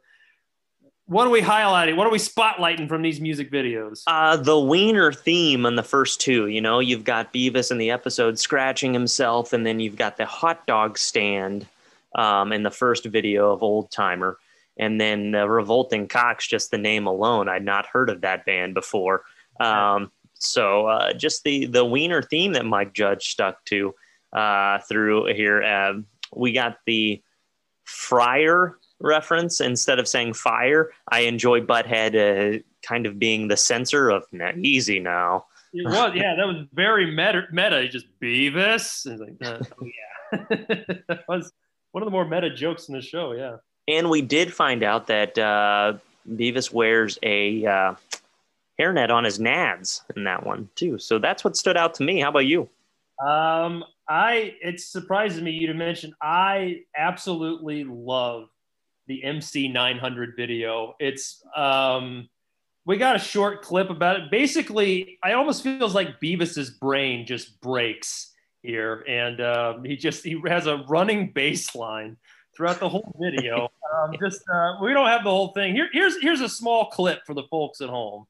what 1.06 1.28
are 1.28 1.32
we 1.32 1.42
highlighting? 1.42 1.98
What 1.98 2.08
are 2.08 2.12
we 2.12 2.18
spotlighting 2.18 2.88
from 2.88 3.02
these 3.02 3.20
music 3.20 3.52
videos? 3.52 4.04
Uh, 4.08 4.38
the 4.38 4.58
Wiener 4.58 5.12
theme 5.12 5.66
on 5.66 5.76
the 5.76 5.84
first 5.84 6.22
two. 6.22 6.48
You 6.48 6.62
know, 6.62 6.80
you've 6.80 7.04
got 7.04 7.34
Beavis 7.34 7.72
in 7.72 7.78
the 7.78 7.92
episode 7.92 8.40
scratching 8.40 8.94
himself, 8.94 9.52
and 9.52 9.66
then 9.66 9.82
you've 9.82 9.98
got 9.98 10.16
the 10.16 10.26
hot 10.26 10.66
dog 10.66 10.98
stand 10.98 11.68
um, 12.16 12.54
in 12.54 12.64
the 12.64 12.72
first 12.72 13.06
video 13.06 13.52
of 13.52 13.62
Old 13.62 13.92
Timer. 13.92 14.38
And 14.78 15.00
then 15.00 15.32
the 15.32 15.48
Revolting 15.48 16.08
Cocks, 16.08 16.48
just 16.48 16.72
the 16.72 16.78
name 16.78 17.06
alone, 17.06 17.48
I'd 17.48 17.64
not 17.64 17.86
heard 17.86 18.10
of 18.10 18.22
that 18.22 18.46
band 18.46 18.74
before. 18.74 19.24
Um, 19.60 20.12
so 20.34 20.88
uh, 20.88 21.14
just 21.14 21.44
the 21.44 21.68
the 21.68 21.86
Wiener 21.86 22.22
theme 22.22 22.54
that 22.54 22.66
Mike 22.66 22.94
Judge 22.94 23.30
stuck 23.30 23.64
to 23.66 23.94
uh, 24.34 24.80
through 24.80 25.34
here. 25.34 25.64
Uh, 25.64 25.94
we 26.36 26.52
got 26.52 26.78
the 26.86 27.22
fryer 27.84 28.78
reference 29.00 29.62
instead 29.62 30.00
of 30.00 30.08
saying 30.08 30.34
fire. 30.34 30.92
I 31.10 31.22
enjoy 31.22 31.62
Butthead 31.62 32.16
uh, 32.16 32.64
kind 32.82 33.06
of 33.06 33.20
being 33.20 33.48
the 33.48 33.58
censor 33.58 34.10
of 34.10 34.26
"Nah, 34.32 34.52
easy 34.58 35.00
now. 35.00 35.46
It 35.74 35.86
was, 35.88 36.14
yeah, 36.16 36.36
that 36.36 36.46
was 36.46 36.68
very 36.74 37.10
meta. 37.10 37.44
Meta, 37.52 37.88
just 37.88 38.06
Beavis. 38.22 39.06
Like, 39.20 39.36
uh, 39.42 39.64
oh, 39.82 39.86
yeah, 39.86 40.96
that 41.08 41.24
was 41.28 41.52
one 41.92 42.04
of 42.04 42.08
the 42.08 42.12
more 42.12 42.26
meta 42.26 42.54
jokes 42.54 42.90
in 42.90 42.96
the 42.96 43.02
show. 43.02 43.32
Yeah, 43.32 43.58
And 43.88 44.10
we 44.10 44.22
did 44.22 44.54
find 44.54 44.84
out 44.84 45.08
that 45.08 45.38
uh, 45.38 45.98
Beavis 46.30 46.72
wears 46.72 47.20
a 47.22 47.66
uh, 47.66 47.96
hairnet 48.80 49.10
on 49.10 49.24
his 49.24 49.40
nads 49.40 50.02
in 50.16 50.24
that 50.24 50.46
one 50.46 50.70
too. 50.76 50.98
So 51.00 51.20
that's 51.20 51.44
what 51.44 51.58
stood 51.58 51.78
out 51.78 51.94
to 51.96 52.04
me. 52.04 52.22
How 52.22 52.30
about 52.30 52.46
you? 52.46 52.70
um, 53.22 53.84
I 54.08 54.56
it 54.62 54.80
surprises 54.80 55.42
me 55.42 55.52
you 55.52 55.68
to 55.68 55.74
mention. 55.74 56.14
I 56.22 56.82
absolutely 56.96 57.84
love 57.84 58.50
the 59.08 59.24
MC 59.24 59.68
900 59.68 60.34
video. 60.36 60.96
It's 61.00 61.44
um, 61.56 62.30
we 62.86 62.98
got 62.98 63.16
a 63.16 63.20
short 63.20 63.62
clip 63.62 63.90
about 63.90 64.20
it. 64.20 64.32
Basically, 64.32 65.20
I 65.24 65.34
almost 65.34 65.64
feels 65.64 65.96
like 65.96 66.20
Beavis's 66.20 66.72
brain 66.72 67.26
just 67.26 67.62
breaks 67.62 68.34
here, 68.62 69.06
and 69.08 69.40
um, 69.40 69.84
he 69.86 69.96
just 69.96 70.24
he 70.24 70.42
has 70.48 70.68
a 70.68 70.84
running 70.90 71.32
bass 71.32 71.74
line 71.76 72.18
throughout 72.56 72.80
the 72.80 72.90
whole 72.90 73.16
video. 73.20 73.70
um, 73.96 74.16
just 74.22 74.42
uh, 74.54 74.78
we 74.82 74.94
don't 74.94 75.08
have 75.08 75.24
the 75.24 75.30
whole 75.30 75.50
thing. 75.54 75.74
Here, 75.74 75.90
here's 75.92 76.22
here's 76.22 76.42
a 76.42 76.50
small 76.50 76.90
clip 76.90 77.26
for 77.26 77.34
the 77.34 77.44
folks 77.50 77.82
at 77.82 77.90
home. 77.90 78.26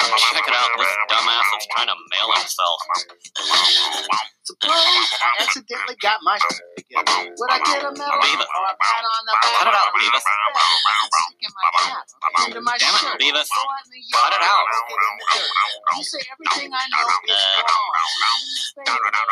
Check 0.00 0.46
it 0.48 0.54
out. 0.56 0.70
This 0.78 0.88
dumbass 1.12 1.48
is 1.60 1.66
trying 1.76 1.88
to 1.92 1.96
mail 2.10 2.28
himself. 2.32 2.78
Suppose 4.42 4.72
I 4.72 5.30
accidentally 5.44 5.96
got 6.00 6.18
my 6.24 6.40
shit 6.40 6.64
together. 6.80 7.30
Would 7.36 7.50
I 7.52 7.58
get 7.62 7.84
a 7.84 7.92
medal 7.92 8.18
Beavis. 8.24 8.48
or 8.50 8.64
a 8.66 8.74
pat 8.80 9.04
on 9.04 9.22
the 9.28 9.34
back? 9.36 9.54
Cut 9.60 9.68
it 9.70 9.76
out, 9.76 9.90
Beavis. 9.94 10.24
My 10.24 11.70
cap, 11.84 12.02
into 12.48 12.60
my 12.64 12.74
Damn 12.80 12.96
it. 13.14 13.20
Beavis. 13.20 13.46
Go 13.46 13.60
out 13.60 13.84
in 13.84 13.92
the 13.94 14.00
Cut 14.10 14.32
it 14.34 14.42
out. 14.42 14.64
stick 14.72 14.96
in 14.96 15.14
the 15.20 15.26
dirt. 15.30 15.50
You 15.94 16.02
say 16.02 16.22
everything 16.32 16.70
I 16.72 16.84
know 16.90 17.04
is 17.06 17.30
Uh, 17.30 17.62
wrong. 17.62 17.92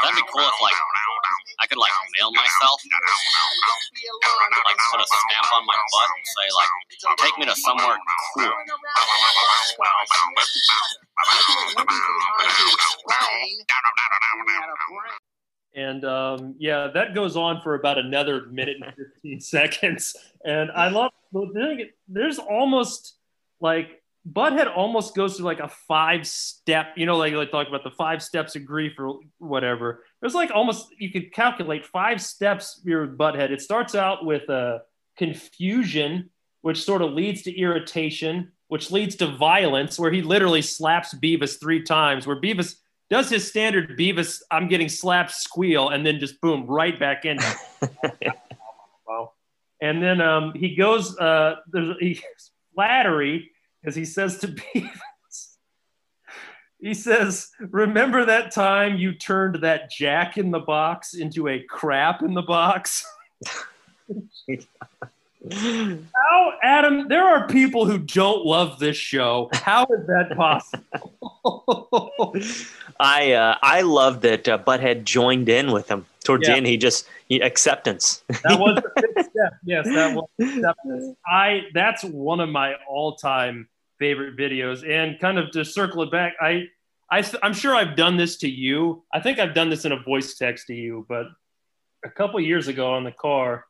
That'd 0.04 0.16
be 0.20 0.26
cool 0.30 0.44
if, 0.46 0.58
like, 0.62 0.78
I 1.58 1.66
could, 1.66 1.80
like, 1.80 1.92
mail 2.20 2.30
myself. 2.36 2.78
Like, 2.84 4.78
put 4.92 5.00
a 5.00 5.06
stamp 5.08 5.48
on 5.56 5.62
my 5.66 5.74
butt 5.90 6.08
and 6.14 6.26
say, 6.28 6.46
like, 6.54 6.70
take 7.24 7.34
me 7.40 7.44
to 7.48 7.56
somewhere 7.56 7.98
cool. 8.36 8.52
And 15.74 16.04
um, 16.04 16.54
yeah, 16.58 16.88
that 16.94 17.14
goes 17.14 17.36
on 17.36 17.60
for 17.60 17.74
about 17.74 17.98
another 17.98 18.46
minute 18.46 18.78
and 18.80 18.92
15 18.96 19.40
seconds. 19.40 20.16
And 20.44 20.70
I 20.72 20.88
love 20.88 21.12
there's 22.08 22.38
almost 22.38 23.16
like 23.60 24.02
Butthead 24.30 24.74
almost 24.74 25.14
goes 25.14 25.36
through 25.36 25.46
like 25.46 25.60
a 25.60 25.68
five 25.68 26.26
step, 26.26 26.88
you 26.96 27.06
know, 27.06 27.16
like 27.16 27.34
like 27.34 27.50
talk 27.50 27.68
about 27.68 27.84
the 27.84 27.90
five 27.90 28.22
steps 28.22 28.56
of 28.56 28.64
grief 28.64 28.94
or 28.98 29.20
whatever. 29.38 30.04
There's 30.20 30.34
like 30.34 30.50
almost 30.52 30.88
you 30.98 31.10
could 31.10 31.32
calculate 31.32 31.86
five 31.86 32.20
steps 32.20 32.80
here 32.84 33.02
with 33.02 33.16
Butthead. 33.16 33.50
It 33.50 33.60
starts 33.60 33.94
out 33.94 34.24
with 34.24 34.48
a 34.48 34.82
confusion, 35.16 36.30
which 36.62 36.82
sort 36.82 37.02
of 37.02 37.12
leads 37.12 37.42
to 37.42 37.56
irritation, 37.56 38.52
which 38.68 38.90
leads 38.90 39.16
to 39.16 39.26
violence, 39.26 39.98
where 39.98 40.12
he 40.12 40.22
literally 40.22 40.62
slaps 40.62 41.14
Beavis 41.14 41.60
three 41.60 41.82
times, 41.82 42.26
where 42.26 42.40
Beavis 42.40 42.76
does 43.10 43.30
his 43.30 43.48
standard 43.48 43.98
Beavis, 43.98 44.42
I'm 44.50 44.68
getting 44.68 44.88
slapped 44.88 45.32
squeal, 45.32 45.88
and 45.88 46.04
then 46.04 46.20
just 46.20 46.40
boom, 46.40 46.66
right 46.66 46.98
back 46.98 47.24
in. 47.24 47.38
And 49.80 50.02
then 50.02 50.20
um, 50.20 50.52
he 50.54 50.74
goes, 50.74 51.16
uh, 51.18 51.56
there's 51.68 51.96
he, 52.00 52.20
flattery, 52.74 53.50
because 53.80 53.94
he 53.94 54.04
says 54.04 54.38
to 54.38 54.48
Beavis, 54.74 55.56
he 56.80 56.94
says, 56.94 57.50
Remember 57.60 58.24
that 58.24 58.52
time 58.52 58.96
you 58.96 59.14
turned 59.14 59.62
that 59.62 59.90
jack 59.90 60.38
in 60.38 60.50
the 60.50 60.60
box 60.60 61.14
into 61.14 61.48
a 61.48 61.62
crap 61.62 62.22
in 62.22 62.34
the 62.34 62.42
box? 62.42 63.06
How, 65.52 66.52
Adam, 66.62 67.08
there 67.08 67.24
are 67.24 67.46
people 67.48 67.86
who 67.86 67.98
don't 67.98 68.44
love 68.44 68.78
this 68.78 68.96
show. 68.96 69.48
How 69.52 69.84
is 69.84 70.06
that 70.06 70.34
possible? 70.36 72.12
I 73.00 73.32
uh, 73.32 73.56
I 73.62 73.82
love 73.82 74.22
that 74.22 74.48
uh, 74.48 74.58
Butthead 74.58 75.04
joined 75.04 75.48
in 75.48 75.70
with 75.72 75.88
him 75.88 76.04
towards 76.24 76.46
Yeah. 76.46 76.54
the 76.54 76.56
end. 76.58 76.66
He 76.66 76.76
just 76.76 77.06
he, 77.28 77.40
acceptance. 77.40 78.22
that 78.28 78.58
was 78.58 78.76
the 78.82 78.90
fifth 79.16 79.30
step. 79.30 79.54
Yes, 79.64 79.86
that 79.86 80.14
was 80.14 80.28
acceptance. 80.40 81.16
I 81.26 81.62
that's 81.74 82.02
one 82.04 82.40
of 82.40 82.48
my 82.48 82.74
all-time 82.88 83.68
favorite 83.98 84.36
videos. 84.36 84.88
And 84.88 85.18
kind 85.20 85.38
of 85.38 85.50
to 85.52 85.64
circle 85.64 86.02
it 86.02 86.10
back, 86.10 86.34
I 86.40 86.64
I 87.10 87.22
I'm 87.42 87.54
sure 87.54 87.74
I've 87.74 87.94
done 87.96 88.16
this 88.16 88.36
to 88.38 88.48
you. 88.48 89.04
I 89.12 89.20
think 89.20 89.38
I've 89.38 89.54
done 89.54 89.70
this 89.70 89.84
in 89.84 89.92
a 89.92 90.02
voice 90.02 90.34
text 90.34 90.66
to 90.68 90.74
you, 90.74 91.06
but 91.08 91.26
a 92.04 92.10
couple 92.10 92.40
years 92.40 92.68
ago 92.68 92.94
on 92.94 93.04
the 93.04 93.12
car, 93.12 93.64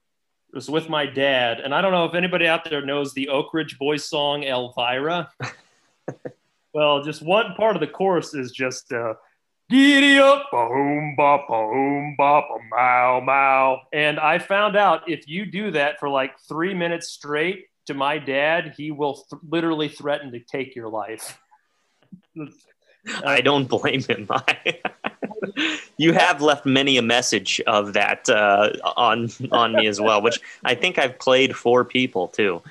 it 0.50 0.54
was 0.54 0.70
with 0.70 0.88
my 0.88 1.06
dad, 1.06 1.60
and 1.60 1.74
I 1.74 1.80
don't 1.80 1.92
know 1.92 2.04
if 2.04 2.14
anybody 2.14 2.46
out 2.46 2.68
there 2.68 2.84
knows 2.84 3.12
the 3.12 3.28
Oak 3.28 3.52
Ridge 3.52 3.78
Boys 3.78 4.04
song 4.04 4.44
Elvira. 4.44 5.30
well, 6.72 7.02
just 7.02 7.22
one 7.22 7.54
part 7.54 7.76
of 7.76 7.80
the 7.80 7.86
chorus 7.86 8.34
is 8.34 8.52
just 8.52 8.92
uh, 8.92 9.14
Giddy 9.70 10.18
up, 10.18 10.50
boom, 10.50 11.14
ba, 11.14 11.40
boom, 11.46 12.14
ba, 12.16 12.40
mow, 12.70 13.20
mow. 13.20 13.80
And 13.92 14.18
I 14.18 14.38
found 14.38 14.76
out 14.76 15.10
if 15.10 15.28
you 15.28 15.44
do 15.44 15.70
that 15.72 16.00
for 16.00 16.08
like 16.08 16.40
three 16.48 16.72
minutes 16.72 17.10
straight 17.10 17.66
to 17.84 17.92
my 17.92 18.18
dad, 18.18 18.72
he 18.78 18.92
will 18.92 19.14
th- 19.14 19.42
literally 19.46 19.90
threaten 19.90 20.32
to 20.32 20.40
take 20.40 20.74
your 20.74 20.88
life. 20.88 21.38
I 23.24 23.42
don't 23.42 23.68
blame 23.68 24.02
him. 24.02 24.26
you 25.96 26.12
have 26.12 26.40
left 26.42 26.66
many 26.66 26.96
a 26.96 27.02
message 27.02 27.60
of 27.66 27.92
that 27.94 28.28
uh, 28.28 28.70
on 28.96 29.28
on 29.52 29.74
me 29.74 29.86
as 29.86 30.00
well, 30.00 30.22
which 30.22 30.40
I 30.64 30.74
think 30.74 30.98
I've 30.98 31.18
played 31.18 31.56
for 31.56 31.84
people 31.84 32.28
too. 32.28 32.62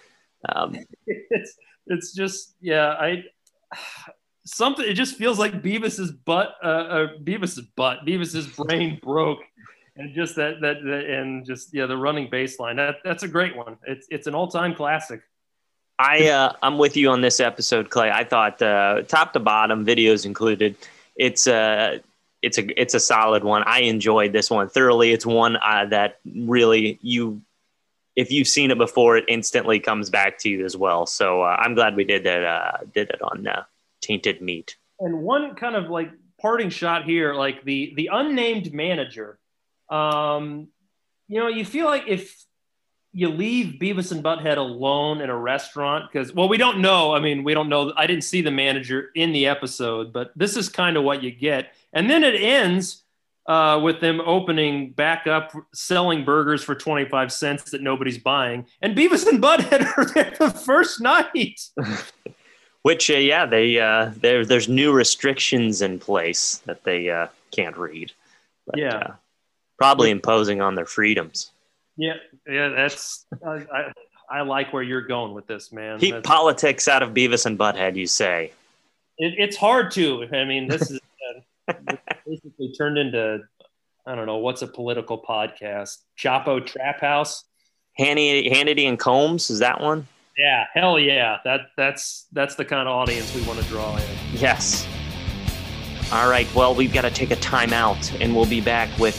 Um, 0.50 0.76
it's 1.08 1.58
it's 1.88 2.14
just 2.14 2.56
yeah 2.62 2.90
I 3.00 3.24
something 4.46 4.86
it 4.86 4.94
just 4.94 5.16
feels 5.18 5.40
like 5.40 5.62
Beavis's 5.62 6.12
butt 6.12 6.56
uh, 6.64 6.68
uh 6.68 7.08
Beavis's 7.24 7.66
butt 7.76 8.06
Beavis's 8.06 8.48
brain 8.48 9.00
broke 9.04 9.40
and 9.96 10.14
just 10.14 10.36
that, 10.36 10.62
that 10.62 10.78
that 10.84 11.06
and 11.06 11.46
just 11.46 11.74
yeah 11.74 11.86
the 11.86 11.98
running 11.98 12.30
baseline 12.30 12.78
that 12.78 12.98
that's 13.04 13.24
a 13.24 13.28
great 13.28 13.56
one 13.56 13.78
it's 13.86 14.08
it's 14.10 14.28
an 14.28 14.36
all 14.36 14.48
time 14.48 14.74
classic 14.74 15.22
I 16.00 16.30
uh, 16.30 16.54
I'm 16.62 16.78
with 16.78 16.96
you 16.96 17.10
on 17.10 17.22
this 17.22 17.40
episode, 17.40 17.90
Clay. 17.90 18.12
I 18.12 18.24
thought 18.24 18.62
uh, 18.62 19.02
top 19.08 19.34
to 19.34 19.40
bottom, 19.40 19.86
videos 19.86 20.26
included. 20.26 20.76
It's 21.16 21.48
a 21.48 22.02
it's 22.48 22.58
a 22.58 22.82
it's 22.82 22.96
a 22.96 23.00
solid 23.00 23.44
one. 23.44 23.64
I 23.66 23.80
enjoyed 23.82 24.32
this 24.34 24.50
one 24.50 24.68
thoroughly. 24.70 25.12
It's 25.12 25.26
one 25.26 25.58
uh, 25.58 25.86
that 25.96 26.20
really 26.26 26.98
you, 27.02 27.42
if 28.16 28.32
you've 28.32 28.48
seen 28.48 28.72
it 28.72 28.78
before, 28.78 29.18
it 29.18 29.26
instantly 29.28 29.80
comes 29.80 30.10
back 30.10 30.40
to 30.40 30.50
you 30.50 30.66
as 30.66 30.76
well. 30.76 31.06
So 31.06 31.42
uh, 31.44 31.56
I'm 31.60 31.76
glad 31.76 31.96
we 31.96 32.04
did 32.04 32.24
that. 32.24 32.44
Uh, 32.44 32.78
did 32.94 33.10
it 33.10 33.22
on 33.22 33.48
uh, 33.48 33.64
Tainted 34.02 34.42
Meat. 34.42 34.78
and 35.00 35.22
one 35.22 35.56
kind 35.56 35.76
of 35.76 35.90
like 35.90 36.12
parting 36.40 36.70
shot 36.70 37.04
here 37.04 37.34
like 37.34 37.64
the 37.64 37.94
the 37.96 38.10
unnamed 38.14 38.72
manager 38.74 39.40
um 39.90 40.68
you 41.28 41.40
know 41.40 41.48
you 41.48 41.66
feel 41.66 41.86
like 41.86 42.04
if 42.08 42.47
you 43.18 43.30
leave 43.30 43.80
Beavis 43.80 44.12
and 44.12 44.24
Butthead 44.24 44.58
alone 44.58 45.22
in 45.22 45.30
a 45.30 45.36
restaurant 45.38 46.06
because 46.12 46.34
well 46.34 46.48
we 46.48 46.58
don't 46.58 46.80
know 46.80 47.14
I 47.16 47.20
mean 47.20 47.44
we 47.44 47.54
don't 47.54 47.68
know 47.68 47.92
I 47.98 48.06
didn't 48.06 48.24
see 48.24 48.42
the 48.42 48.52
manager 48.52 49.10
in 49.16 49.32
the 49.32 49.48
episode 49.48 50.14
but 50.14 50.32
this 50.36 50.56
is 50.56 50.70
kind 50.70 50.96
of 50.98 51.04
what 51.04 51.24
you 51.24 51.32
get 51.32 51.74
and 51.94 52.10
then 52.10 52.24
it 52.24 52.36
ends 52.36 53.04
uh, 53.48 53.80
with 53.82 54.02
them 54.02 54.20
opening 54.22 54.92
back 54.92 55.26
up 55.26 55.52
selling 55.74 56.26
burgers 56.26 56.64
for 56.64 56.76
25 56.76 57.32
cents 57.32 57.72
that 57.72 57.82
nobody's 57.82 58.18
buying 58.20 58.66
and 58.82 58.96
Beavis 58.96 59.26
and 59.26 59.42
Butthead 59.42 59.86
are 59.98 60.06
there 60.14 60.36
the 60.38 60.52
first 60.52 61.02
night 61.02 61.60
Which 62.84 63.10
uh, 63.10 63.16
yeah, 63.16 63.46
they 63.46 63.80
uh, 63.80 64.12
there 64.16 64.46
there's 64.46 64.70
new 64.70 64.94
restrictions 64.94 65.82
in 65.82 66.00
place 66.00 66.62
that 66.66 66.86
they 66.86 67.10
uh, 67.10 67.28
can't 67.52 67.76
read. 67.76 68.14
But, 68.66 68.78
Yeah. 68.78 68.96
uh, 68.96 69.14
probably 69.78 70.10
imposing 70.10 70.62
on 70.62 70.76
their 70.76 70.86
freedoms. 70.86 71.52
Yeah, 71.98 72.14
yeah, 72.48 72.70
that's 72.70 73.26
I, 73.46 73.66
I, 73.74 73.92
I 74.30 74.42
like 74.42 74.72
where 74.72 74.84
you're 74.84 75.06
going 75.08 75.34
with 75.34 75.48
this, 75.48 75.72
man. 75.72 76.00
Keep 76.00 76.16
That's- 76.16 76.28
politics 76.28 76.88
out 76.88 77.02
of 77.04 77.10
Beavis 77.12 77.46
and 77.46 77.58
Butthead, 77.58 77.96
you 77.96 78.08
say. 78.08 78.52
it, 79.18 79.34
it's 79.38 79.58
hard 79.58 79.92
to. 79.92 80.26
I 80.32 80.46
mean, 80.46 80.68
this 80.68 80.92
is 80.92 81.00
uh, 81.68 81.74
basically 82.26 82.72
turned 82.78 82.98
into 82.98 83.40
I 84.06 84.16
don't 84.16 84.26
know 84.26 84.38
what's 84.38 84.62
a 84.62 84.68
political 84.68 85.22
podcast. 85.22 85.98
Chapo 86.18 86.66
Trap 86.66 87.02
House. 87.02 87.44
Hannity, 88.00 88.50
Hannity 88.52 88.88
and 88.88 88.98
Colmes 89.00 89.50
is 89.50 89.60
that 89.60 89.82
one? 89.82 90.08
Yeah, 90.38 90.66
hell 90.74 91.00
yeah. 91.00 91.38
That 91.44 91.62
that's 91.76 92.28
that's 92.32 92.54
the 92.56 92.64
kind 92.64 92.88
of 92.88 92.94
audience 92.94 93.34
we 93.36 93.42
want 93.42 93.60
to 93.60 93.66
draw 93.66 93.98
in. 93.98 94.04
Yes. 94.34 94.88
All 96.12 96.30
right. 96.30 96.48
Well, 96.54 96.76
we've 96.76 96.94
got 96.94 97.02
to 97.02 97.10
take 97.10 97.32
a 97.32 97.36
timeout, 97.38 98.22
and 98.22 98.36
we'll 98.36 98.46
be 98.46 98.62
back 98.62 98.96
with 99.00 99.16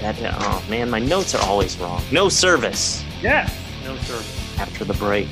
that. 0.00 0.16
Oh 0.40 0.64
man, 0.68 0.90
my 0.90 0.98
notes 0.98 1.34
are 1.34 1.42
always 1.42 1.78
wrong. 1.78 2.02
No 2.12 2.28
service 2.28 3.04
Yeah. 3.22 3.48
No 3.84 3.96
service. 3.96 4.58
after 4.58 4.84
the 4.84 4.94
break. 4.94 5.28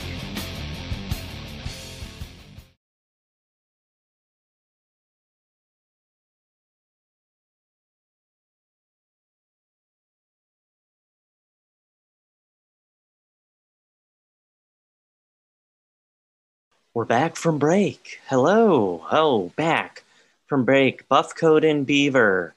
We're 16.99 17.05
back 17.05 17.37
from 17.37 17.59
break. 17.61 18.19
Hello. 18.27 19.07
Oh, 19.13 19.53
back 19.55 20.03
from 20.47 20.65
break. 20.65 21.09
Buff 21.09 21.33
and 21.65 21.87
Beaver. 21.87 22.55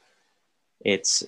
It's 0.84 1.24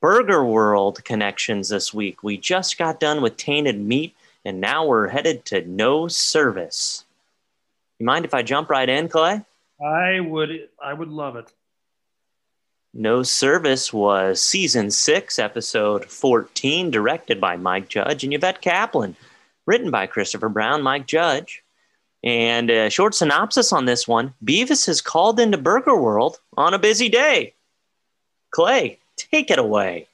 Burger 0.00 0.44
World 0.44 1.04
connections 1.04 1.68
this 1.68 1.92
week. 1.92 2.22
We 2.22 2.36
just 2.36 2.78
got 2.78 3.00
done 3.00 3.20
with 3.20 3.36
Tainted 3.36 3.80
Meat, 3.80 4.14
and 4.44 4.60
now 4.60 4.86
we're 4.86 5.08
headed 5.08 5.44
to 5.46 5.66
No 5.66 6.06
Service. 6.08 7.04
You 7.98 8.06
mind 8.06 8.24
if 8.24 8.34
I 8.34 8.42
jump 8.42 8.70
right 8.70 8.88
in, 8.88 9.08
Clay? 9.08 9.42
I 9.84 10.20
would 10.20 10.68
I 10.82 10.92
would 10.92 11.08
love 11.08 11.36
it. 11.36 11.52
No 12.94 13.22
Service 13.22 13.92
was 13.92 14.40
season 14.40 14.90
six, 14.90 15.38
episode 15.38 16.04
14, 16.06 16.90
directed 16.90 17.40
by 17.40 17.56
Mike 17.56 17.88
Judge 17.88 18.24
and 18.24 18.32
Yvette 18.32 18.60
Kaplan, 18.60 19.16
written 19.66 19.90
by 19.90 20.06
Christopher 20.06 20.48
Brown, 20.48 20.82
Mike 20.82 21.06
Judge. 21.06 21.62
And 22.24 22.70
a 22.70 22.90
short 22.90 23.14
synopsis 23.14 23.72
on 23.72 23.84
this 23.84 24.08
one 24.08 24.34
Beavis 24.44 24.88
is 24.88 25.00
called 25.00 25.38
into 25.38 25.58
Burger 25.58 25.96
World 25.96 26.40
on 26.56 26.74
a 26.74 26.78
busy 26.78 27.08
day. 27.08 27.54
Clay, 28.50 28.98
take 29.18 29.50
it 29.50 29.58
away. 29.58 30.06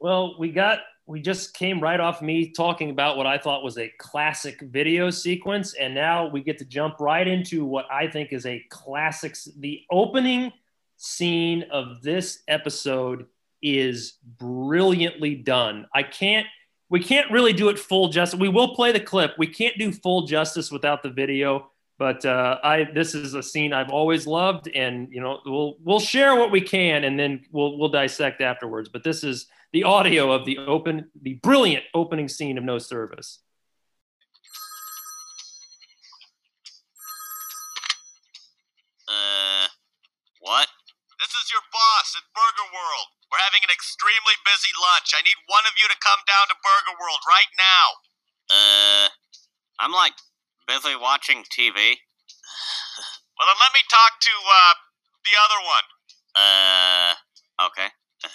Well, 0.00 0.36
we 0.38 0.50
got 0.50 0.80
we 1.08 1.22
just 1.22 1.54
came 1.54 1.80
right 1.80 1.98
off 1.98 2.20
me 2.20 2.50
talking 2.50 2.90
about 2.90 3.16
what 3.16 3.26
I 3.26 3.38
thought 3.38 3.64
was 3.64 3.78
a 3.78 3.90
classic 3.96 4.60
video 4.60 5.08
sequence, 5.08 5.74
and 5.74 5.94
now 5.94 6.28
we 6.28 6.42
get 6.42 6.58
to 6.58 6.66
jump 6.66 7.00
right 7.00 7.26
into 7.26 7.64
what 7.64 7.86
I 7.90 8.08
think 8.08 8.32
is 8.32 8.44
a 8.44 8.62
classic. 8.68 9.34
The 9.58 9.82
opening 9.90 10.52
scene 10.98 11.64
of 11.72 12.02
this 12.02 12.42
episode 12.46 13.26
is 13.62 14.18
brilliantly 14.38 15.34
done. 15.34 15.86
I 15.94 16.02
can't. 16.02 16.46
We 16.90 17.00
can't 17.00 17.30
really 17.30 17.52
do 17.52 17.70
it 17.70 17.78
full 17.78 18.08
justice. 18.08 18.38
We 18.38 18.48
will 18.48 18.74
play 18.74 18.92
the 18.92 19.00
clip. 19.00 19.32
We 19.38 19.46
can't 19.46 19.78
do 19.78 19.92
full 19.92 20.26
justice 20.26 20.70
without 20.70 21.02
the 21.02 21.10
video. 21.10 21.70
But 21.98 22.24
uh, 22.24 22.58
I 22.62 22.84
this 22.94 23.14
is 23.16 23.34
a 23.34 23.42
scene 23.42 23.72
I've 23.72 23.90
always 23.90 24.24
loved, 24.24 24.68
and 24.68 25.08
you 25.10 25.20
know 25.20 25.40
we'll 25.44 25.76
we'll 25.82 26.00
share 26.00 26.36
what 26.36 26.52
we 26.52 26.60
can, 26.60 27.02
and 27.02 27.18
then 27.18 27.42
we'll 27.50 27.76
we'll 27.76 27.88
dissect 27.88 28.40
afterwards. 28.40 28.88
But 28.88 29.02
this 29.02 29.24
is 29.24 29.46
the 29.72 29.82
audio 29.82 30.30
of 30.30 30.46
the 30.46 30.58
open, 30.58 31.10
the 31.20 31.34
brilliant 31.42 31.84
opening 31.94 32.28
scene 32.28 32.56
of 32.56 32.62
No 32.62 32.78
Service. 32.78 33.40
Uh, 39.08 39.66
what? 40.40 40.68
This 41.18 41.34
is 41.34 41.50
your 41.50 41.66
boss 41.74 42.14
at 42.14 42.22
Burger 42.30 42.68
World. 42.70 43.08
We're 43.26 43.42
having 43.42 43.66
an 43.66 43.74
extremely 43.74 44.38
busy 44.46 44.70
lunch. 44.78 45.12
I 45.18 45.20
need 45.26 45.36
one 45.50 45.66
of 45.66 45.74
you 45.74 45.90
to 45.90 45.98
come 45.98 46.22
down 46.30 46.46
to 46.46 46.56
Burger 46.62 46.94
World 46.94 47.20
right 47.26 47.52
now. 47.58 47.86
Uh, 48.48 49.08
I'm 49.82 49.92
like 49.92 50.14
busy 50.68 50.94
watching 50.94 51.42
TV. 51.48 51.74
well, 51.74 53.48
then 53.48 53.56
let 53.58 53.72
me 53.72 53.80
talk 53.88 54.20
to, 54.20 54.30
uh, 54.44 54.74
the 55.24 55.32
other 55.40 55.64
one. 55.64 55.88
Uh, 56.36 57.16
okay. 57.66 57.88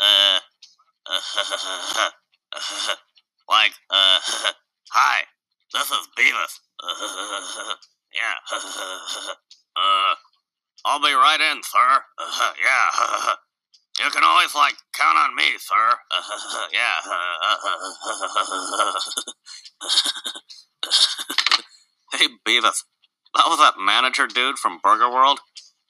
uh, 0.00 0.40
like, 3.48 3.72
uh, 3.90 4.20
hi, 4.90 5.24
this 5.72 5.90
is 5.90 6.08
Beavis. 6.18 6.58
yeah. 8.12 8.34
uh, 9.76 10.14
I'll 10.84 11.00
be 11.00 11.12
right 11.12 11.40
in, 11.40 11.62
sir. 11.62 12.04
yeah. 12.62 13.34
You 13.98 14.10
can 14.10 14.22
always, 14.24 14.54
like, 14.54 14.74
count 14.94 15.18
on 15.18 15.34
me, 15.34 15.58
sir. 15.58 15.98
yeah. 16.72 16.94
hey, 22.12 22.26
Beavis. 22.46 22.84
That 23.34 23.46
was 23.46 23.58
that 23.58 23.74
manager 23.78 24.26
dude 24.26 24.58
from 24.58 24.80
Burger 24.82 25.10
World? 25.10 25.40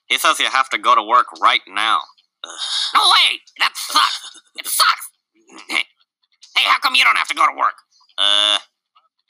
He 0.07 0.19
says 0.19 0.41
you 0.41 0.47
have 0.51 0.69
to 0.71 0.79
go 0.79 0.95
to 0.95 1.03
work 1.03 1.27
right 1.41 1.63
now. 1.69 2.01
No 2.95 3.01
way! 3.01 3.39
That 3.59 3.73
sucks! 3.77 4.41
It 4.57 4.67
sucks! 4.67 5.11
hey, 5.69 5.85
how 6.65 6.79
come 6.81 6.95
you 6.95 7.05
don't 7.05 7.17
have 7.17 7.29
to 7.29 7.35
go 7.35 7.47
to 7.47 7.57
work? 7.57 7.75
Uh, 8.19 8.59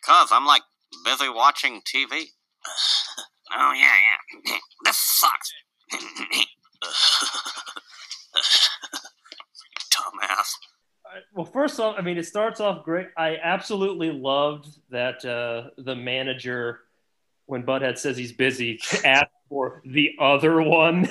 cuz 0.02 0.32
I'm 0.32 0.46
like 0.46 0.62
busy 1.04 1.28
watching 1.28 1.82
TV. 1.82 2.30
oh, 3.56 3.72
yeah, 3.72 3.96
yeah. 4.46 4.58
This 4.84 4.96
sucks. 4.96 5.52
Dumbass. 9.92 10.54
Well, 11.34 11.44
first 11.44 11.80
off, 11.80 11.96
I 11.98 12.02
mean, 12.02 12.18
it 12.18 12.26
starts 12.26 12.60
off 12.60 12.84
great. 12.84 13.08
I 13.16 13.36
absolutely 13.42 14.10
loved 14.10 14.68
that 14.90 15.24
uh, 15.24 15.70
the 15.76 15.96
manager, 15.96 16.80
when 17.46 17.64
Butthead 17.64 17.98
says 17.98 18.16
he's 18.16 18.32
busy, 18.32 18.80
asked 19.04 19.30
for 19.48 19.82
the 19.84 20.12
other 20.20 20.62
one. 20.62 21.08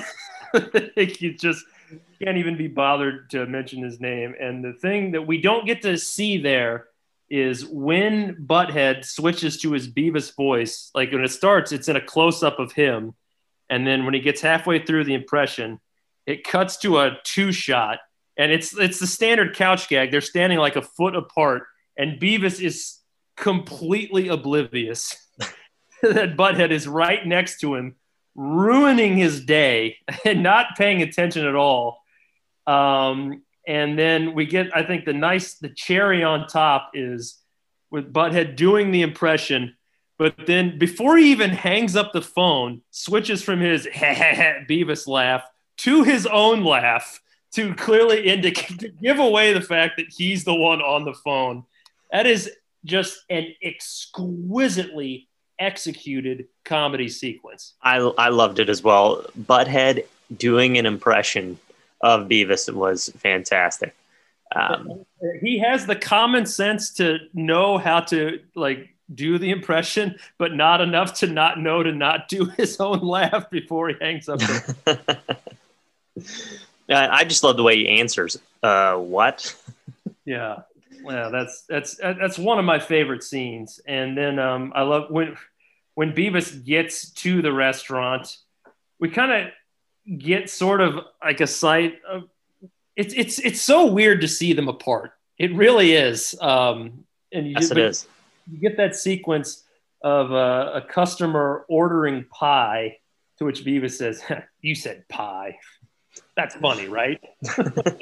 you 0.96 1.34
just 1.34 1.66
can't 2.24 2.38
even 2.38 2.58
be 2.58 2.68
bothered 2.68 3.30
to 3.32 3.46
mention 3.46 3.84
his 3.84 4.00
name. 4.00 4.36
And 4.40 4.64
the 4.64 4.74
thing 4.74 5.12
that 5.12 5.28
we 5.28 5.42
don't 5.42 5.66
get 5.66 5.82
to 5.84 5.98
see 5.98 6.38
there 6.38 6.88
is 7.30 7.66
when 7.66 8.36
Butthead 8.36 9.06
switches 9.06 9.58
to 9.62 9.72
his 9.72 9.88
Beavis 9.88 10.36
voice, 10.36 10.90
like 10.96 11.12
when 11.12 11.24
it 11.24 11.32
starts, 11.32 11.72
it's 11.72 11.88
in 11.88 11.96
a 11.96 12.02
close 12.02 12.42
up 12.42 12.60
of 12.60 12.72
him. 12.72 13.14
And 13.70 13.86
then 13.86 14.06
when 14.06 14.14
he 14.14 14.20
gets 14.20 14.42
halfway 14.42 14.84
through 14.84 15.04
the 15.04 15.14
impression, 15.14 15.80
it 16.30 16.44
cuts 16.44 16.78
to 16.78 17.00
a 17.00 17.18
two 17.24 17.52
shot. 17.52 18.00
And 18.38 18.52
it's 18.52 18.78
it's 18.78 19.00
the 19.00 19.08
standard 19.08 19.56
couch 19.56 19.90
gag. 19.90 20.12
They're 20.12 20.22
standing 20.22 20.60
like 20.60 20.76
a 20.76 20.82
foot 20.82 21.16
apart, 21.16 21.64
and 21.98 22.22
Beavis 22.22 22.64
is 22.64 23.00
completely 23.36 24.30
oblivious 24.30 25.18
that 26.04 26.38
Butthead 26.38 26.72
is 26.72 26.88
right 26.88 27.26
next 27.26 27.60
to 27.62 27.76
him, 27.76 27.96
ruining 28.36 29.18
his 29.18 29.44
day 29.44 29.98
and 30.26 30.44
not 30.44 30.78
paying 30.78 31.02
attention 31.02 31.46
at 31.46 31.56
all. 31.56 32.00
Um, 32.68 33.44
and 33.68 33.98
then 33.98 34.34
we 34.36 34.46
get, 34.46 34.76
I 34.76 34.84
think, 34.84 35.06
the 35.06 35.14
nice, 35.14 35.56
the 35.56 35.70
cherry 35.70 36.24
on 36.24 36.48
top 36.48 36.92
is 36.94 37.40
with 37.92 38.14
Butthead 38.14 38.56
doing 38.56 38.92
the 38.92 39.02
impression, 39.02 39.76
but 40.18 40.36
then 40.46 40.78
before 40.78 41.18
he 41.18 41.32
even 41.32 41.50
hangs 41.50 41.96
up 41.96 42.14
the 42.14 42.22
phone, 42.22 42.82
switches 42.92 43.42
from 43.42 43.60
his 43.60 43.86
Beavis 43.94 45.08
laugh 45.08 45.44
to 45.80 46.04
his 46.04 46.26
own 46.26 46.64
laugh 46.64 47.22
to 47.52 47.74
clearly 47.76 48.28
indicate, 48.28 48.80
to 48.80 48.90
give 48.90 49.20
away 49.20 49.54
the 49.54 49.62
fact 49.62 49.98
that 49.98 50.08
he's 50.10 50.44
the 50.44 50.54
one 50.54 50.82
on 50.82 51.06
the 51.06 51.14
phone. 51.14 51.64
That 52.12 52.26
is 52.26 52.52
just 52.86 53.20
an 53.30 53.54
exquisitely 53.64 55.28
executed 55.58 56.48
comedy 56.64 57.10
sequence. 57.10 57.74
I, 57.82 57.98
I 57.98 58.30
loved 58.30 58.60
it 58.60 58.70
as 58.70 58.84
well. 58.84 59.26
Butthead 59.38 60.06
doing 60.36 60.78
an 60.78 60.86
impression 60.86 61.58
of 62.02 62.28
Beavis 62.28 62.74
was 62.74 63.10
fantastic. 63.18 63.96
Um, 64.56 65.06
he 65.42 65.60
has 65.60 65.86
the 65.86 65.96
common 65.96 66.46
sense 66.46 66.92
to 66.94 67.20
know 67.34 67.78
how 67.78 68.00
to 68.02 68.40
like 68.56 68.90
do 69.14 69.38
the 69.38 69.52
impression, 69.52 70.18
but 70.38 70.54
not 70.54 70.82
enough 70.82 71.14
to 71.20 71.28
not 71.28 71.60
know 71.60 71.84
to 71.84 71.92
not 71.92 72.28
do 72.28 72.46
his 72.58 72.80
own 72.80 73.00
laugh 73.00 73.50
before 73.50 73.90
he 73.90 73.96
hangs 74.02 74.30
up. 74.30 74.40
I 76.90 77.24
just 77.24 77.44
love 77.44 77.58
the 77.58 77.64
way 77.64 77.76
he 77.76 77.88
answers. 77.88 78.40
Uh, 78.64 78.96
what? 78.96 79.56
yeah, 80.26 80.62
yeah, 81.04 81.30
that's 81.30 81.64
that's 81.70 81.96
that's 81.96 82.38
one 82.38 82.60
of 82.60 82.66
my 82.66 82.80
favorite 82.80 83.24
scenes. 83.24 83.80
And 83.88 84.18
then 84.18 84.40
um, 84.40 84.74
I 84.76 84.82
love 84.82 85.10
when 85.10 85.38
when 85.94 86.14
Beavis 86.14 86.64
gets 86.64 87.12
to 87.12 87.42
the 87.42 87.54
restaurant, 87.54 88.38
we 89.00 89.10
kind 89.10 89.32
of 89.32 90.20
get 90.20 90.50
sort 90.50 90.82
of 90.82 91.00
like 91.24 91.42
a 91.42 91.48
sight 91.48 92.00
of 92.10 92.24
it's 92.96 93.14
it's 93.14 93.40
it's 93.40 93.62
so 93.62 93.86
weird 93.86 94.22
to 94.22 94.28
see 94.28 94.54
them 94.54 94.68
apart. 94.68 95.14
It 95.38 95.54
really 95.54 95.94
is. 95.94 96.36
Um, 96.42 97.06
and 97.32 97.48
you 97.48 97.56
Yes, 97.60 97.72
it 97.72 97.78
is. 97.78 98.08
You 98.52 98.60
get 98.60 98.78
that 98.78 98.96
sequence 98.96 99.64
of 100.02 100.32
uh, 100.32 100.72
a 100.76 100.82
customer 100.82 101.66
ordering 101.70 102.26
pie, 102.26 102.98
to 103.38 103.46
which 103.46 103.64
Beavis 103.64 103.92
says, 103.92 104.22
"You 104.62 104.76
said 104.76 105.08
pie." 105.08 105.60
That's 106.40 106.56
funny, 106.56 106.88
right? 106.88 107.22
that 107.42 108.00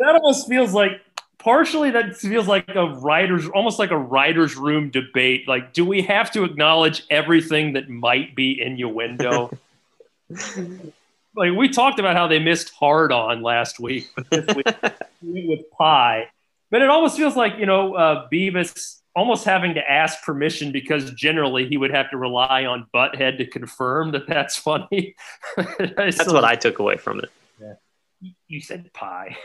almost 0.00 0.46
feels 0.46 0.74
like 0.74 1.00
partially 1.38 1.90
that 1.92 2.14
feels 2.14 2.46
like 2.46 2.68
a 2.74 2.88
writer's 2.88 3.48
almost 3.48 3.78
like 3.78 3.90
a 3.90 3.96
writer's 3.96 4.54
room 4.54 4.90
debate. 4.90 5.48
Like, 5.48 5.72
do 5.72 5.86
we 5.86 6.02
have 6.02 6.30
to 6.32 6.44
acknowledge 6.44 7.06
everything 7.08 7.72
that 7.72 7.88
might 7.88 8.36
be 8.36 8.60
innuendo? 8.60 9.56
like 11.34 11.52
we 11.56 11.70
talked 11.70 11.98
about 11.98 12.16
how 12.16 12.26
they 12.26 12.38
missed 12.38 12.70
hard 12.74 13.12
on 13.12 13.40
last 13.40 13.80
week, 13.80 14.10
this 14.30 14.54
week 14.54 14.66
with 15.22 15.70
pie. 15.70 16.28
But 16.70 16.82
it 16.82 16.90
almost 16.90 17.16
feels 17.16 17.34
like, 17.34 17.56
you 17.56 17.64
know, 17.64 17.94
uh, 17.94 18.28
Beavis 18.28 18.98
almost 19.16 19.46
having 19.46 19.72
to 19.72 19.90
ask 19.90 20.22
permission 20.22 20.70
because 20.70 21.10
generally 21.12 21.66
he 21.66 21.78
would 21.78 21.92
have 21.92 22.10
to 22.10 22.18
rely 22.18 22.66
on 22.66 22.86
Butthead 22.92 23.38
to 23.38 23.46
confirm 23.46 24.10
that 24.10 24.26
that's 24.26 24.54
funny. 24.54 25.14
that's 25.56 26.18
so, 26.26 26.34
what 26.34 26.44
I 26.44 26.56
took 26.56 26.78
away 26.78 26.98
from 26.98 27.20
it. 27.20 27.30
You 28.48 28.60
said 28.60 28.92
pie. 28.92 29.36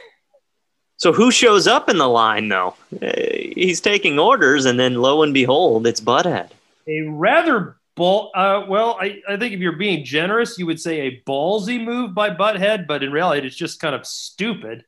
So 0.98 1.12
who 1.12 1.32
shows 1.32 1.68
up 1.68 1.90
in 1.90 1.98
the 1.98 2.08
line 2.08 2.48
though? 2.48 2.76
He's 3.02 3.82
taking 3.82 4.18
orders, 4.18 4.66
and 4.66 4.80
then 4.80 4.96
lo 4.96 5.24
and 5.24 5.34
behold, 5.34 5.86
it's 5.88 6.02
Butthead. 6.02 6.50
A 6.88 7.02
rather 7.02 7.78
ball. 7.96 8.32
Uh, 8.34 8.66
well, 8.68 8.98
I, 9.00 9.22
I 9.28 9.38
think 9.38 9.54
if 9.54 9.60
you're 9.60 9.74
being 9.74 10.06
generous, 10.06 10.58
you 10.58 10.66
would 10.66 10.80
say 10.80 11.02
a 11.02 11.24
ballsy 11.28 11.84
move 11.84 12.14
by 12.14 12.30
Butthead, 12.30 12.88
but 12.88 13.04
in 13.04 13.12
reality, 13.12 13.46
it's 13.46 13.56
just 13.56 13.80
kind 13.80 13.96
of 13.96 14.06
stupid 14.06 14.86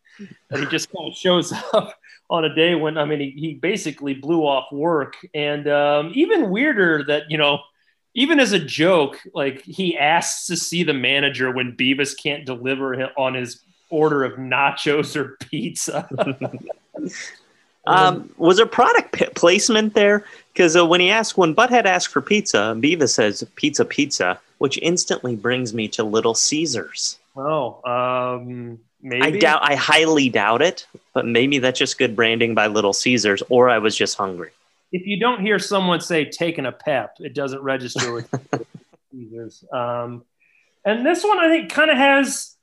that 0.50 0.60
he 0.60 0.66
just 0.68 0.90
kind 0.92 1.10
of 1.10 1.18
shows 1.18 1.54
up 1.74 1.94
on 2.30 2.46
a 2.46 2.56
day 2.56 2.76
when 2.76 2.98
I 2.98 3.06
mean 3.06 3.20
he, 3.20 3.32
he 3.32 3.54
basically 3.56 4.14
blew 4.14 4.42
off 4.42 4.72
work, 4.72 5.16
and 5.34 5.68
um, 5.68 6.12
even 6.16 6.50
weirder 6.50 7.04
that 7.06 7.24
you 7.30 7.38
know. 7.38 7.60
Even 8.16 8.40
as 8.40 8.52
a 8.52 8.58
joke, 8.58 9.20
like 9.36 9.62
he 9.62 9.96
asks 9.96 10.48
to 10.48 10.58
see 10.58 10.82
the 10.82 10.92
manager 10.92 11.52
when 11.52 11.78
Beavis 11.78 12.18
can't 12.18 12.48
deliver 12.48 13.12
on 13.16 13.36
his 13.36 13.64
order 13.90 14.24
of 14.24 14.34
nachos 14.34 15.16
or 15.16 15.38
pizza. 15.40 16.08
um, 17.88 18.34
was 18.38 18.58
there 18.58 18.66
product 18.66 19.14
p- 19.14 19.26
placement 19.36 19.94
there? 19.94 20.26
Because 20.54 20.76
uh, 20.76 20.86
when 20.86 21.00
he 21.00 21.10
asked, 21.10 21.38
when 21.38 21.56
Butthead 21.56 21.86
asked 21.86 22.10
for 22.10 22.22
pizza, 22.22 22.76
Beavis 22.78 23.10
says 23.10 23.44
pizza, 23.56 23.86
pizza, 23.86 24.40
which 24.58 24.78
instantly 24.80 25.36
brings 25.36 25.74
me 25.74 25.88
to 25.90 26.04
Little 26.04 26.36
Caesars. 26.36 27.18
Oh, 27.36 27.82
um, 27.84 28.80
maybe. 29.02 29.22
I 29.22 29.32
doubt. 29.40 29.62
I 29.64 29.76
highly 29.76 30.30
doubt 30.30 30.62
it, 30.62 30.88
but 31.14 31.26
maybe 31.26 31.60
that's 31.60 31.78
just 31.78 31.98
good 31.98 32.16
branding 32.16 32.56
by 32.56 32.68
Little 32.68 32.94
Caesars, 32.94 33.44
or 33.50 33.70
I 33.70 33.78
was 33.78 33.96
just 33.96 34.18
hungry. 34.18 34.52
If 34.92 35.06
you 35.06 35.20
don't 35.20 35.42
hear 35.42 35.60
someone 35.60 36.02
say 36.02 36.26
"taking 36.26 36.66
a 36.66 36.72
pep," 36.72 37.18
it 37.20 37.36
doesn't 37.36 37.62
register 37.62 38.12
with 38.12 38.30
Caesars. 39.12 39.64
Um, 39.72 40.24
and 40.84 41.06
this 41.06 41.24
one, 41.24 41.38
I 41.38 41.50
think, 41.50 41.70
kind 41.70 41.92
of 41.92 41.98
has 41.98 42.56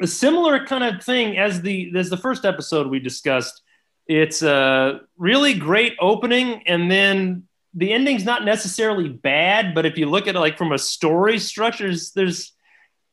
a 0.00 0.06
similar 0.06 0.64
kind 0.66 0.84
of 0.84 1.02
thing 1.02 1.36
as 1.38 1.62
the 1.62 1.92
as 1.96 2.10
the 2.10 2.16
first 2.16 2.44
episode 2.44 2.86
we 2.86 2.98
discussed. 2.98 3.62
It's 4.06 4.42
a 4.42 5.02
really 5.16 5.54
great 5.54 5.96
opening, 6.00 6.62
and 6.66 6.90
then 6.90 7.44
the 7.74 7.92
ending's 7.92 8.24
not 8.24 8.44
necessarily 8.44 9.08
bad, 9.08 9.74
but 9.74 9.86
if 9.86 9.96
you 9.96 10.06
look 10.06 10.26
at 10.26 10.34
it 10.34 10.40
like 10.40 10.58
from 10.58 10.72
a 10.72 10.78
story 10.78 11.38
structure, 11.38 11.86
there's, 11.86 12.10
there's 12.12 12.52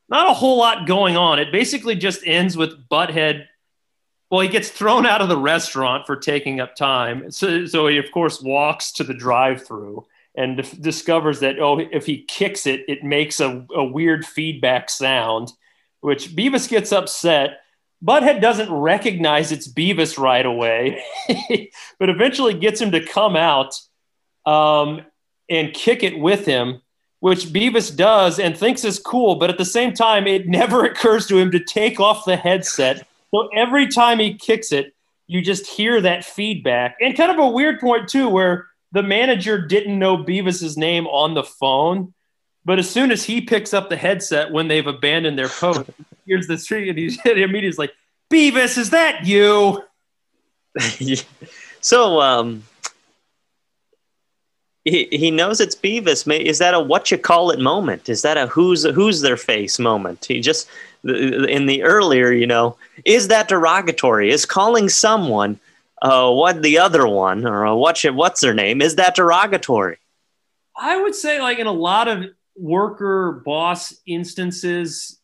not 0.10 0.30
a 0.30 0.34
whole 0.34 0.58
lot 0.58 0.88
going 0.88 1.16
on. 1.16 1.38
It 1.38 1.52
basically 1.52 1.96
just 1.96 2.26
ends 2.26 2.58
with 2.58 2.90
Butthead. 2.90 3.46
Well, 4.32 4.42
he 4.42 4.48
gets 4.48 4.70
thrown 4.70 5.06
out 5.06 5.22
of 5.22 5.30
the 5.30 5.38
restaurant 5.38 6.08
for 6.08 6.16
taking 6.16 6.60
up 6.60 6.76
time. 6.76 7.30
So, 7.30 7.66
so 7.66 7.88
he, 7.88 7.98
of 7.98 8.12
course, 8.12 8.42
walks 8.42 8.92
to 8.94 9.04
the 9.04 9.14
drive 9.14 9.66
through 9.66 10.06
and 10.36 10.58
discovers 10.82 11.40
that, 11.42 11.60
oh, 11.60 11.80
if 11.80 12.06
he 12.06 12.24
kicks 12.24 12.66
it, 12.66 12.82
it 12.88 13.04
makes 13.04 13.40
a, 13.40 13.66
a 13.76 13.84
weird 13.84 14.26
feedback 14.26 14.90
sound 14.90 15.52
which 16.02 16.36
Beavis 16.36 16.70
gets 16.70 16.92
upset. 16.92 17.60
Butthead 18.04 18.42
doesn't 18.42 18.72
recognize 18.72 19.52
it's 19.52 19.68
Beavis 19.68 20.18
right 20.18 20.46
away, 20.46 21.04
but 22.00 22.10
eventually 22.10 22.54
gets 22.54 22.80
him 22.80 22.92
to 22.92 23.06
come 23.06 23.36
out 23.36 23.74
um, 24.46 25.02
and 25.50 25.74
kick 25.74 26.04
it 26.04 26.20
with 26.20 26.46
him, 26.46 26.82
which 27.20 27.46
Beavis 27.46 27.96
does 27.96 28.40
and 28.40 28.56
thinks 28.56 28.84
is 28.84 29.00
cool. 29.00 29.36
But 29.36 29.50
at 29.50 29.58
the 29.58 29.66
same 29.66 29.94
time, 29.94 30.28
it 30.28 30.48
never 30.48 30.86
occurs 30.86 31.28
to 31.28 31.38
him 31.38 31.52
to 31.52 31.64
take 31.64 32.00
off 32.00 32.26
the 32.26 32.38
headset. 32.38 33.08
So 33.34 33.50
every 33.56 33.88
time 33.88 34.20
he 34.20 34.36
kicks 34.36 34.72
it, 34.72 34.94
you 35.26 35.42
just 35.42 35.68
hear 35.68 36.00
that 36.00 36.24
feedback. 36.24 36.96
And 37.02 37.18
kind 37.18 37.32
of 37.32 37.40
a 37.40 37.50
weird 37.50 37.80
point, 37.82 38.08
too, 38.08 38.30
where 38.30 38.68
the 38.94 39.04
manager 39.04 39.60
didn't 39.60 40.00
know 40.00 40.18
Beavis's 40.18 40.78
name 40.78 41.06
on 41.08 41.34
the 41.34 41.44
phone. 41.44 42.14
But 42.68 42.80
as 42.80 42.90
soon 42.90 43.12
as 43.12 43.24
he 43.24 43.40
picks 43.40 43.74
up 43.74 43.88
the 43.88 43.96
headset 43.96 44.52
when 44.52 44.68
they've 44.68 44.86
abandoned 44.86 45.40
their 45.40 45.48
post, 45.48 45.90
hears 46.26 46.48
the 46.48 46.58
tree 46.58 46.90
and 46.90 46.98
he's 46.98 47.18
immediately 47.26 47.68
is 47.68 47.78
like, 47.78 47.94
Beavis, 48.30 48.78
is 48.78 48.90
that 48.90 49.26
you? 49.26 49.82
so 51.82 52.20
um, 52.20 52.64
he, 54.84 55.08
he 55.14 55.32
knows 55.32 55.62
it's 55.62 55.76
Beavis. 55.76 56.30
Is 56.42 56.60
that 56.60 56.74
a 56.74 56.80
what 56.82 57.10
you 57.10 57.18
call 57.18 57.52
it 57.52 57.60
moment? 57.60 58.10
Is 58.10 58.22
that 58.24 58.36
a 58.36 58.48
who's 58.48 58.84
who's 58.84 59.22
their 59.22 59.38
face 59.38 59.80
moment? 59.80 60.26
He 60.26 60.42
just 60.42 60.68
in 61.06 61.68
the 61.68 61.84
earlier, 61.84 62.34
you 62.34 62.46
know, 62.46 62.76
is 63.06 63.30
that 63.30 63.48
derogatory? 63.48 64.30
Is 64.30 64.46
calling 64.46 64.90
someone 64.90 65.58
uh, 66.02 66.30
what 66.34 66.62
the 66.64 66.80
other 66.80 67.08
one 67.08 67.48
or 67.48 67.74
what 67.78 68.04
what's 68.14 68.42
their 68.42 68.54
name? 68.54 68.82
Is 68.82 68.96
that 68.96 69.16
derogatory? 69.16 70.00
I 70.76 71.02
would 71.02 71.16
say 71.16 71.40
like 71.42 71.60
in 71.60 71.66
a 71.66 71.72
lot 71.72 72.10
of 72.10 72.26
worker 72.58 73.42
boss 73.46 73.94
instances, 74.06 75.20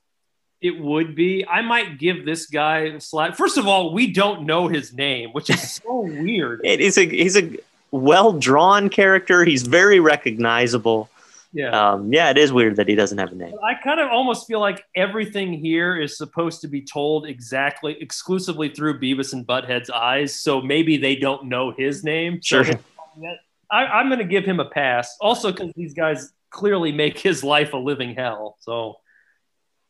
it 0.61 0.79
would 0.79 1.15
be. 1.15 1.45
I 1.45 1.61
might 1.61 1.99
give 1.99 2.25
this 2.25 2.45
guy 2.45 2.97
slack. 2.99 3.35
First 3.35 3.57
of 3.57 3.67
all, 3.67 3.93
we 3.93 4.11
don't 4.11 4.45
know 4.45 4.67
his 4.67 4.93
name, 4.93 5.31
which 5.31 5.49
is 5.49 5.73
so 5.73 6.01
weird. 6.01 6.61
It 6.63 6.79
is 6.79 6.97
a 6.97 7.05
he's 7.05 7.37
a 7.37 7.57
well 7.91 8.33
drawn 8.33 8.89
character. 8.89 9.43
He's 9.43 9.63
very 9.63 9.99
recognizable. 9.99 11.09
Yeah. 11.53 11.91
Um, 11.91 12.11
yeah, 12.11 12.31
it 12.31 12.37
is 12.37 12.51
weird 12.51 12.77
that 12.77 12.87
he 12.87 12.95
doesn't 12.95 13.19
have 13.19 13.31
a 13.31 13.35
name. 13.35 13.53
I 13.63 13.75
kind 13.75 13.99
of 13.99 14.09
almost 14.09 14.47
feel 14.47 14.59
like 14.59 14.83
everything 14.95 15.53
here 15.53 15.95
is 15.95 16.17
supposed 16.17 16.61
to 16.61 16.67
be 16.67 16.81
told 16.81 17.27
exactly, 17.27 17.95
exclusively 18.01 18.69
through 18.69 18.99
Beavis 18.99 19.33
and 19.33 19.45
Butthead's 19.45 19.91
eyes. 19.91 20.33
So 20.33 20.61
maybe 20.61 20.97
they 20.97 21.15
don't 21.15 21.45
know 21.45 21.71
his 21.71 22.03
name. 22.03 22.41
Sure. 22.41 22.65
So 22.65 22.73
I, 23.71 24.01
am 24.01 24.07
going 24.07 24.17
to 24.17 24.25
give 24.25 24.45
him 24.45 24.59
a 24.59 24.65
pass. 24.65 25.15
Also, 25.21 25.51
because 25.51 25.71
these 25.75 25.93
guys 25.93 26.33
clearly 26.53 26.91
make 26.91 27.19
his 27.19 27.43
life 27.43 27.73
a 27.73 27.77
living 27.77 28.15
hell. 28.15 28.57
So 28.61 28.99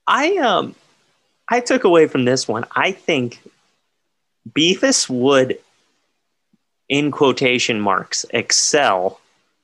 I 0.08 0.38
um 0.38 0.76
I 1.48 1.60
took 1.60 1.84
away 1.84 2.08
from 2.08 2.26
this 2.26 2.48
one. 2.48 2.66
I 2.76 2.92
think 2.92 3.40
Beavis 4.50 5.08
would 5.10 5.60
in 6.90 7.12
quotation 7.12 7.80
marks 7.80 8.26
excel 8.32 9.20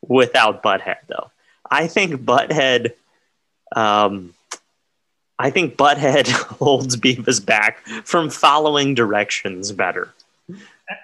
without 0.08 0.62
Butthead 0.62 0.98
though. 1.08 1.32
I 1.72 1.88
think 1.88 2.22
Butthead 2.22 2.92
um 3.76 4.36
I 5.40 5.50
think 5.50 5.78
Butthead 5.78 6.28
holds 6.60 6.98
Beavis 6.98 7.44
back 7.44 7.80
from 8.04 8.30
following 8.30 8.94
directions 8.94 9.72
better. 9.72 10.14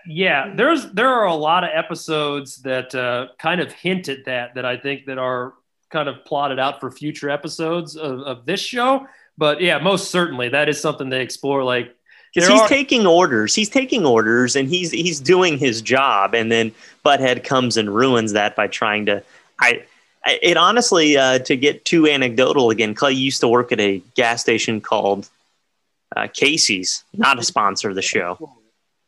Yeah, 0.08 0.52
there's 0.54 0.92
there 0.92 1.10
are 1.10 1.26
a 1.26 1.36
lot 1.36 1.64
of 1.64 1.70
episodes 1.74 2.58
that 2.64 2.94
uh, 2.96 3.28
kind 3.38 3.62
of 3.62 3.72
hint 3.72 4.10
at 4.10 4.26
that 4.26 4.56
that 4.56 4.66
I 4.66 4.78
think 4.78 5.06
that 5.06 5.20
are 5.20 5.54
kind 5.96 6.10
of 6.10 6.26
plotted 6.26 6.60
out 6.60 6.82
for 6.82 6.92
future 6.92 7.30
episodes 7.30 7.96
of, 7.96 8.20
of 8.20 8.46
this 8.46 8.60
show. 8.60 9.08
But 9.38 9.62
yeah, 9.62 9.78
most 9.78 10.12
certainly 10.12 10.50
that 10.50 10.68
is 10.68 10.82
something 10.82 11.08
they 11.08 11.22
explore. 11.22 11.64
Like 11.64 11.96
because 12.34 12.50
he's 12.50 12.62
are- 12.62 12.68
taking 12.68 13.08
orders, 13.08 13.56
he's 13.56 13.70
taking 13.70 14.06
orders, 14.06 14.58
and 14.58 14.68
he's 14.68 14.92
he's 14.92 15.22
doing 15.22 15.58
his 15.58 15.82
job, 15.82 16.36
and 16.36 16.52
then 16.52 16.74
Butthead 17.06 17.46
comes 17.46 17.78
and 17.78 17.94
ruins 17.96 18.34
that 18.34 18.58
by 18.58 18.68
trying 18.68 19.06
to. 19.06 19.24
I, 19.60 19.84
I 20.26 20.40
it 20.42 20.58
honestly 20.58 21.16
uh, 21.16 21.40
to 21.40 21.56
get 21.56 21.86
too 21.86 22.08
anecdotal 22.08 22.72
again. 22.72 22.94
Clay 22.94 23.14
used 23.14 23.40
to 23.40 23.48
work 23.48 23.72
at 23.72 23.80
a 23.80 24.02
gas 24.16 24.42
station 24.42 24.82
called 24.82 25.30
uh, 26.14 26.28
Casey's, 26.34 27.06
not 27.16 27.40
a 27.40 27.44
sponsor 27.44 27.88
of 27.88 27.96
the 27.96 28.02
show. 28.02 28.50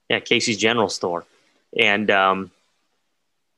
Yeah, 0.10 0.22
Casey's 0.22 0.58
General 0.58 0.88
Store, 0.88 1.26
and 1.78 2.10
um, 2.10 2.52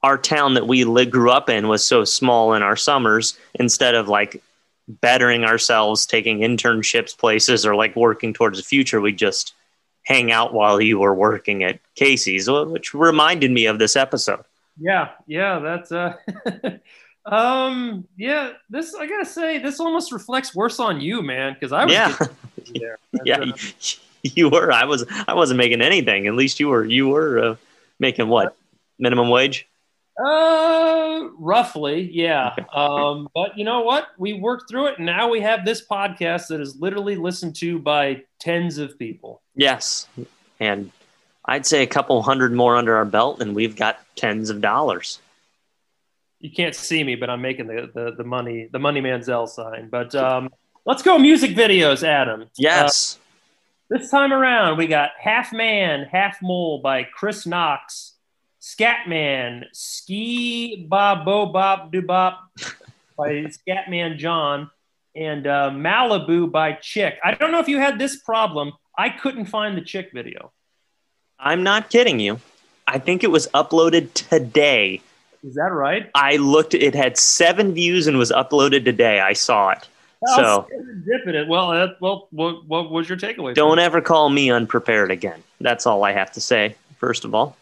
our 0.04 0.18
town 0.18 0.54
that 0.54 0.68
we 0.68 0.84
li- 0.84 1.06
grew 1.06 1.32
up 1.32 1.50
in 1.50 1.68
was 1.68 1.86
so 1.86 2.06
small 2.06 2.54
in 2.54 2.62
our 2.62 2.76
summers 2.76 3.38
instead 3.56 3.96
of 3.96 4.08
like 4.08 4.42
bettering 4.88 5.44
ourselves 5.44 6.06
taking 6.06 6.40
internships 6.40 7.16
places 7.18 7.66
or 7.66 7.76
like 7.76 7.96
working 7.96 8.34
towards 8.34 8.58
the 8.58 8.64
future 8.64 9.00
we 9.00 9.12
just 9.12 9.54
hang 10.04 10.32
out 10.32 10.54
while 10.54 10.82
you 10.82 10.98
were 10.98 11.14
working 11.14 11.64
at 11.64 11.80
casey's 11.96 12.50
which 12.50 12.94
reminded 12.94 13.52
me 13.52 13.66
of 13.68 13.78
this 13.78 13.96
episode. 13.96 14.44
Yeah 14.80 15.10
yeah 15.28 15.60
that's 15.60 15.92
uh 15.92 16.16
um 17.26 18.08
yeah 18.18 18.54
this 18.70 18.96
i 18.96 19.06
gotta 19.06 19.26
say 19.26 19.60
this 19.60 19.80
almost 19.80 20.12
reflects 20.12 20.56
worse 20.56 20.80
on 20.80 21.02
you 21.02 21.22
man 21.22 21.54
because 21.54 21.72
i 21.72 21.86
was 21.86 21.94
yeah. 21.94 22.18
yeah 23.26 23.38
uh, 23.38 23.52
you 24.24 24.50
were 24.50 24.72
i 24.72 24.86
was 24.86 25.06
i 25.28 25.34
wasn't 25.34 25.58
making 25.58 25.82
anything 25.82 26.26
at 26.28 26.34
least 26.34 26.60
you 26.60 26.70
were 26.70 26.86
you 26.86 27.10
were 27.10 27.40
uh, 27.40 27.56
making 28.00 28.28
what? 28.28 28.56
Minimum 28.98 29.30
wage 29.30 29.68
uh, 30.20 31.30
roughly, 31.38 32.10
yeah. 32.12 32.56
Um, 32.74 33.30
but 33.34 33.58
you 33.58 33.64
know 33.64 33.82
what? 33.82 34.10
We 34.18 34.34
worked 34.34 34.70
through 34.70 34.88
it, 34.88 34.98
and 34.98 35.06
now 35.06 35.30
we 35.30 35.42
have 35.42 35.66
this 35.66 35.86
podcast 35.86 36.48
that 36.48 36.60
is 36.60 36.80
literally 36.80 37.16
listened 37.16 37.56
to 37.58 37.80
by 37.80 38.24
tens 38.40 38.78
of 38.78 39.00
people. 39.00 39.42
Yes, 39.56 40.08
and 40.60 40.92
I'd 41.46 41.66
say 41.66 41.84
a 41.84 41.88
couple 41.88 42.22
hundred 42.22 42.54
more 42.54 42.76
under 42.76 42.96
our 42.96 43.06
belt, 43.06 43.42
and 43.42 43.56
we've 43.56 43.76
got 43.76 44.00
tens 44.16 44.50
of 44.50 44.62
dollars. 44.62 45.20
You 46.40 46.52
can't 46.52 46.76
see 46.76 47.04
me, 47.04 47.16
but 47.16 47.30
I'm 47.30 47.42
making 47.42 47.68
the 47.68 47.90
the, 47.94 48.14
the 48.18 48.24
money 48.24 48.70
the 48.72 48.80
money 48.80 49.02
Manziel 49.02 49.48
sign. 49.48 49.90
But 49.90 50.14
um, 50.16 50.50
let's 50.86 51.02
go 51.02 51.18
music 51.18 51.52
videos, 51.52 52.04
Adam. 52.04 52.46
Yes. 52.58 53.18
Uh, 53.18 53.98
this 53.98 54.12
time 54.12 54.32
around, 54.32 54.78
we 54.78 54.86
got 54.86 55.12
Half 55.20 55.52
Man, 55.52 56.08
Half 56.12 56.42
Mole 56.44 56.80
by 56.82 57.04
Chris 57.04 57.48
Knox, 57.48 58.14
Scatman, 58.62 59.66
Ski 59.72 60.86
Bob 60.88 61.26
Bo 61.26 61.48
Bob 61.48 61.92
Do 61.92 62.02
Bop 62.02 62.50
by 63.18 63.30
Scatman 63.68 64.18
John, 64.18 64.70
and 65.16 65.48
uh, 65.48 65.70
Malibu 65.72 66.52
by 66.52 66.74
Chick. 66.74 67.18
I 67.24 67.34
don't 67.34 67.52
know 67.52 67.60
if 67.60 67.68
you 67.68 67.80
had 67.80 68.00
this 68.00 68.18
problem. 68.22 68.74
I 68.98 69.10
couldn't 69.10 69.46
find 69.46 69.78
the 69.78 69.82
Chick 69.82 70.12
video. 70.14 70.52
I'm 71.40 71.64
not 71.64 71.90
kidding 71.90 72.20
you. 72.20 72.40
I 72.86 73.00
think 73.00 73.24
it 73.24 73.32
was 73.32 73.48
uploaded 73.54 74.14
today. 74.14 75.02
Is 75.44 75.56
that 75.56 75.72
right? 75.72 76.10
I 76.16 76.36
looked, 76.36 76.74
it 76.74 76.94
had 76.94 77.18
seven 77.18 77.74
views 77.74 78.08
and 78.08 78.18
was 78.18 78.32
uploaded 78.32 78.84
today. 78.84 79.22
I 79.22 79.34
saw 79.34 79.70
it. 79.70 79.88
So. 80.36 80.68
Well, 81.48 81.72
uh, 81.72 81.88
well, 82.02 82.28
what, 82.32 82.66
what 82.66 82.92
was 82.92 83.08
your 83.08 83.18
takeaway? 83.18 83.54
don't 83.56 83.80
ever 83.80 84.02
call 84.02 84.30
me 84.30 84.52
unprepared 84.52 85.12
again. 85.12 85.42
That's 85.62 85.86
all 85.86 86.04
I 86.04 86.12
have 86.12 86.32
to 86.34 86.42
say. 86.42 86.76
First 86.98 87.24
of 87.24 87.34
all, 87.34 87.56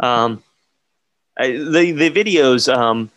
um, 0.00 0.42
I, 1.38 1.48
the 1.52 1.92
the 1.92 2.10
videos, 2.10 2.72
um, 2.72 3.10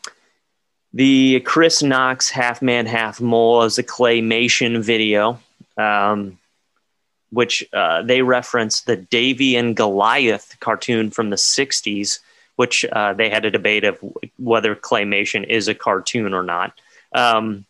the 0.93 1.41
Chris 1.41 1.83
Knox 1.83 2.29
half 2.29 2.61
man 2.61 2.85
half 2.85 3.21
mole 3.21 3.63
is 3.63 3.77
a 3.77 3.83
claymation 3.83 4.81
video, 4.81 5.39
um, 5.77 6.39
which 7.31 7.67
uh, 7.73 8.01
they 8.01 8.21
reference 8.21 8.81
the 8.81 8.95
Davey 8.95 9.55
and 9.55 9.75
Goliath 9.75 10.57
cartoon 10.59 11.11
from 11.11 11.29
the 11.29 11.35
'60s, 11.35 12.19
which 12.55 12.85
uh, 12.85 13.13
they 13.13 13.29
had 13.29 13.45
a 13.45 13.51
debate 13.51 13.83
of 13.83 13.99
whether 14.37 14.75
claymation 14.75 15.45
is 15.47 15.67
a 15.67 15.75
cartoon 15.75 16.33
or 16.33 16.43
not. 16.43 16.73
Um, 17.13 17.65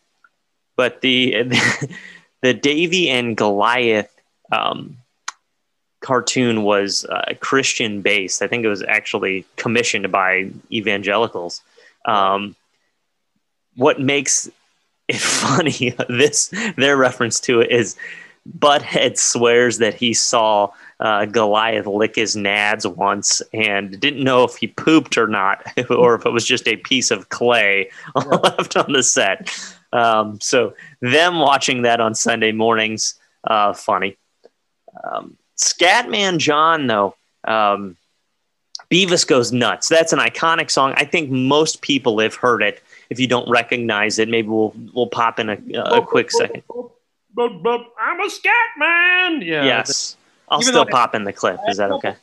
but 0.76 1.00
the 1.02 1.44
the 2.42 2.54
Davey 2.54 3.10
and 3.10 3.36
Goliath 3.36 4.14
um, 4.50 4.96
cartoon 6.08 6.62
was 6.62 7.04
uh, 7.04 7.34
Christian 7.40 8.00
based. 8.00 8.40
I 8.40 8.46
think 8.46 8.64
it 8.64 8.68
was 8.68 8.82
actually 8.82 9.44
commissioned 9.56 10.10
by 10.10 10.50
evangelicals. 10.72 11.60
Um, 12.06 12.56
what 13.76 14.00
makes 14.00 14.48
it 15.08 15.18
funny, 15.20 15.94
this 16.08 16.50
their 16.78 16.96
reference 16.96 17.40
to 17.40 17.60
it 17.60 17.70
is 17.70 17.94
Butthead 18.58 19.18
swears 19.18 19.76
that 19.78 19.92
he 19.92 20.14
saw 20.14 20.72
uh, 20.98 21.26
Goliath 21.26 21.84
lick 21.84 22.16
his 22.16 22.36
nads 22.36 22.86
once 22.90 23.42
and 23.52 24.00
didn't 24.00 24.24
know 24.24 24.44
if 24.44 24.56
he 24.56 24.68
pooped 24.68 25.18
or 25.18 25.26
not, 25.26 25.62
or 25.90 26.14
if 26.14 26.24
it 26.24 26.32
was 26.32 26.46
just 26.46 26.66
a 26.66 26.76
piece 26.76 27.10
of 27.10 27.28
clay 27.28 27.90
left 28.14 28.78
on 28.78 28.92
the 28.92 29.02
set. 29.02 29.54
Um, 29.92 30.40
so 30.40 30.72
them 31.02 31.38
watching 31.38 31.82
that 31.82 32.00
on 32.00 32.14
Sunday 32.14 32.52
mornings, 32.52 33.20
uh, 33.44 33.74
funny. 33.74 34.16
Um, 35.04 35.36
Scatman 35.58 36.38
John, 36.38 36.86
though, 36.86 37.14
um, 37.46 37.96
Beavis 38.90 39.26
goes 39.26 39.52
nuts. 39.52 39.88
That's 39.88 40.12
an 40.12 40.18
iconic 40.18 40.70
song. 40.70 40.94
I 40.96 41.04
think 41.04 41.30
most 41.30 41.82
people 41.82 42.18
have 42.20 42.34
heard 42.34 42.62
it. 42.62 42.82
If 43.10 43.20
you 43.20 43.26
don't 43.26 43.48
recognize 43.50 44.18
it, 44.18 44.28
maybe 44.28 44.48
we'll 44.48 44.74
we'll 44.94 45.06
pop 45.08 45.38
in 45.38 45.48
a, 45.50 45.58
a 45.80 46.02
quick 46.02 46.30
second. 46.30 46.62
I'm 47.38 48.20
a 48.20 48.30
scat 48.30 48.54
man. 48.78 49.42
Yeah. 49.42 49.64
Yes, 49.64 50.16
I'll 50.48 50.58
Even 50.60 50.72
still 50.72 50.84
though 50.84 50.88
I- 50.88 50.92
pop 50.92 51.14
in 51.14 51.24
the 51.24 51.32
clip. 51.32 51.58
Is 51.68 51.76
that 51.78 51.90
okay? 51.92 52.14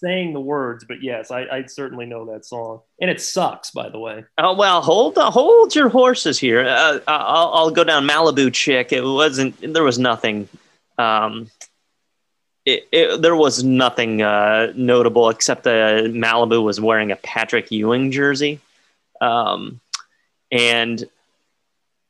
Saying 0.00 0.32
the 0.32 0.40
words, 0.40 0.84
but 0.88 1.02
yes, 1.02 1.30
I, 1.30 1.42
I 1.42 1.66
certainly 1.66 2.06
know 2.06 2.24
that 2.32 2.46
song, 2.46 2.80
and 2.98 3.10
it 3.10 3.20
sucks, 3.20 3.70
by 3.70 3.90
the 3.90 3.98
way. 3.98 4.24
Oh 4.38 4.54
well, 4.54 4.80
hold 4.80 5.18
hold 5.18 5.74
your 5.74 5.90
horses 5.90 6.38
here. 6.38 6.66
Uh, 6.66 7.00
I'll, 7.06 7.52
I'll 7.52 7.70
go 7.70 7.84
down 7.84 8.06
Malibu 8.06 8.50
chick. 8.52 8.92
It 8.92 9.02
wasn't. 9.02 9.54
There 9.74 9.84
was 9.84 9.98
nothing. 9.98 10.48
Um, 10.96 11.50
it, 12.66 12.88
it, 12.90 13.22
there 13.22 13.36
was 13.36 13.62
nothing 13.62 14.22
uh, 14.22 14.72
notable 14.74 15.30
except 15.30 15.62
that 15.64 16.04
Malibu 16.06 16.62
was 16.62 16.80
wearing 16.80 17.12
a 17.12 17.16
Patrick 17.16 17.70
Ewing 17.70 18.10
jersey, 18.10 18.60
um, 19.20 19.80
and 20.50 21.04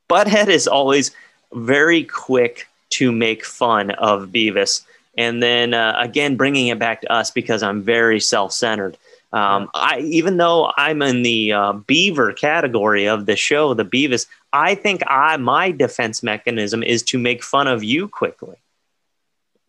Butthead 0.09 0.49
is 0.49 0.67
always 0.67 1.11
very 1.53 2.05
quick 2.05 2.69
to 2.91 3.13
make 3.13 3.45
fun 3.45 3.91
of 3.93 4.29
Beavis, 4.29 4.83
and 5.19 5.43
then 5.43 5.75
uh, 5.75 5.95
again 6.01 6.37
bringing 6.37 6.69
it 6.69 6.79
back 6.79 7.03
to 7.03 7.13
us 7.13 7.31
because 7.31 7.63
I'm 7.63 7.83
very 7.83 8.19
self-centered. 8.19 8.97
Um, 9.35 9.69
I 9.75 9.99
even 10.01 10.39
though 10.39 10.73
I'm 10.79 11.03
in 11.03 11.23
the 11.23 11.53
uh, 11.53 11.73
Beaver 11.75 12.33
category 12.33 13.07
of 13.07 13.27
the 13.27 13.37
show, 13.37 13.75
the 13.75 13.85
Beavis, 13.85 14.27
I 14.55 14.75
think 14.75 15.03
I 15.07 15.37
my 15.37 15.71
defense 15.71 16.23
mechanism 16.23 16.83
is 16.83 17.03
to 17.05 17.19
make 17.19 17.43
fun 17.43 17.67
of 17.67 17.85
you 17.85 18.09
quickly. 18.09 18.57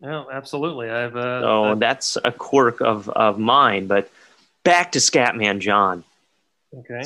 No, 0.00 0.28
absolutely. 0.30 0.90
I've 0.90 1.16
uh, 1.16 1.40
So 1.42 1.64
I've- 1.64 1.80
that's 1.80 2.16
a 2.24 2.32
quirk 2.32 2.80
of 2.80 3.08
of 3.10 3.38
mine. 3.38 3.86
But 3.86 4.10
back 4.64 4.92
to 4.92 4.98
Scatman 4.98 5.58
John. 5.60 6.04
okay. 6.76 7.02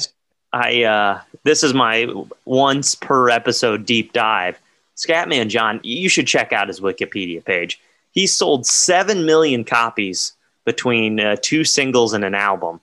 I 0.52 0.82
uh, 0.82 1.20
this 1.44 1.62
is 1.62 1.72
my 1.72 2.12
once 2.44 2.94
per 2.94 3.30
episode 3.30 3.86
deep 3.86 4.12
dive. 4.12 4.58
Scatman 4.96 5.48
John, 5.48 5.80
you 5.82 6.08
should 6.10 6.26
check 6.26 6.52
out 6.52 6.68
his 6.68 6.80
Wikipedia 6.80 7.42
page. 7.42 7.80
He 8.12 8.26
sold 8.26 8.66
seven 8.66 9.24
million 9.24 9.64
copies 9.64 10.32
between 10.66 11.18
uh, 11.18 11.36
two 11.40 11.64
singles 11.64 12.12
and 12.12 12.22
an 12.24 12.34
album. 12.34 12.80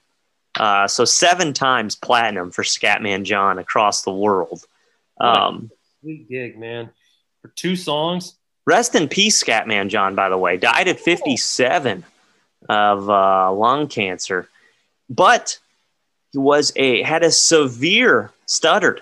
Uh, 0.55 0.87
so 0.87 1.05
seven 1.05 1.53
times 1.53 1.95
platinum 1.95 2.49
for 2.49 2.63
Scatman 2.63 3.23
John 3.23 3.59
across 3.59 4.01
the 4.01 4.11
world. 4.11 4.65
Um, 5.21 5.69
Sweet 6.01 6.27
gig, 6.27 6.57
man. 6.57 6.89
For 7.43 7.49
two 7.49 7.75
songs. 7.75 8.35
Rest 8.69 8.95
in 8.95 9.09
peace, 9.09 9.43
Scatman 9.43 9.89
John. 9.89 10.15
By 10.15 10.29
the 10.29 10.37
way, 10.37 10.55
died 10.55 10.87
at 10.87 10.99
57 10.99 12.05
of 12.69 13.09
uh, 13.09 13.51
lung 13.51 13.87
cancer, 13.87 14.47
but 15.09 15.57
he 16.31 16.37
was 16.37 16.71
a 16.75 17.01
had 17.01 17.23
a 17.23 17.31
severe 17.31 18.31
stuttered. 18.45 19.01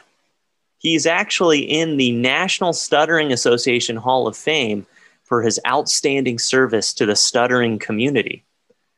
He's 0.80 1.06
actually 1.06 1.60
in 1.60 1.98
the 1.98 2.12
National 2.12 2.72
Stuttering 2.72 3.34
Association 3.34 3.98
Hall 3.98 4.28
of 4.28 4.38
Fame 4.38 4.86
for 5.24 5.42
his 5.42 5.60
outstanding 5.68 6.40
service 6.40 6.94
to 6.94 7.06
the 7.06 7.16
stuttering 7.16 7.80
community. 7.80 8.44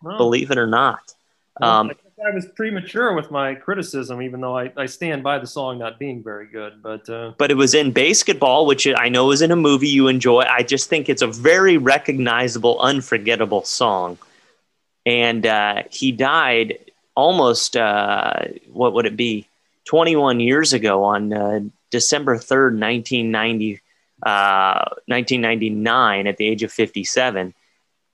Oh, 0.05 0.17
Believe 0.17 0.51
it 0.51 0.57
or 0.57 0.67
not. 0.67 1.15
Um, 1.61 1.91
I 2.25 2.31
was 2.31 2.47
premature 2.47 3.13
with 3.13 3.31
my 3.31 3.55
criticism, 3.55 4.21
even 4.21 4.41
though 4.41 4.57
I, 4.57 4.71
I 4.75 4.85
stand 4.87 5.23
by 5.23 5.39
the 5.39 5.47
song 5.47 5.77
not 5.77 5.99
being 5.99 6.21
very 6.21 6.47
good. 6.47 6.81
But 6.81 7.09
uh, 7.09 7.33
but 7.37 7.51
it 7.51 7.55
was 7.55 7.73
in 7.73 7.91
basketball, 7.91 8.65
which 8.65 8.87
I 8.87 9.09
know 9.09 9.31
is 9.31 9.41
in 9.41 9.51
a 9.51 9.55
movie 9.55 9.87
you 9.87 10.07
enjoy. 10.07 10.41
I 10.41 10.63
just 10.63 10.89
think 10.89 11.07
it's 11.07 11.21
a 11.21 11.27
very 11.27 11.77
recognizable, 11.77 12.79
unforgettable 12.79 13.63
song. 13.63 14.17
And 15.05 15.45
uh, 15.45 15.83
he 15.89 16.11
died 16.11 16.79
almost, 17.15 17.77
uh, 17.77 18.45
what 18.71 18.93
would 18.93 19.05
it 19.05 19.15
be, 19.15 19.47
21 19.85 20.39
years 20.39 20.73
ago 20.73 21.03
on 21.03 21.33
uh, 21.33 21.61
December 21.89 22.37
3rd, 22.37 22.79
1990, 22.79 23.81
uh, 24.23 24.85
1999, 25.07 26.27
at 26.27 26.37
the 26.37 26.45
age 26.45 26.63
of 26.63 26.71
57. 26.71 27.53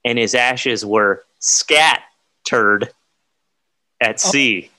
And 0.06 0.20
his 0.20 0.36
ashes 0.36 0.86
were 0.86 1.24
scattered 1.39 2.94
at 4.01 4.19
sea. 4.19 4.69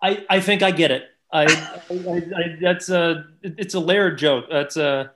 I, 0.00 0.24
I 0.28 0.40
think 0.40 0.62
I 0.62 0.70
get 0.70 0.90
it. 0.90 1.04
I, 1.32 1.44
I, 1.44 1.86
I, 1.90 2.56
that's 2.60 2.90
a 2.90 3.24
it's 3.42 3.74
a 3.74 3.80
layered 3.80 4.18
joke. 4.18 4.46
That's 4.50 4.76
a 4.76 5.10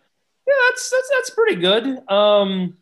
yeah. 0.47 0.55
That's 0.69 0.91
that's 0.91 1.11
that's 1.11 1.31
pretty 1.31 1.57
good. 1.57 2.11
Um, 2.11 2.79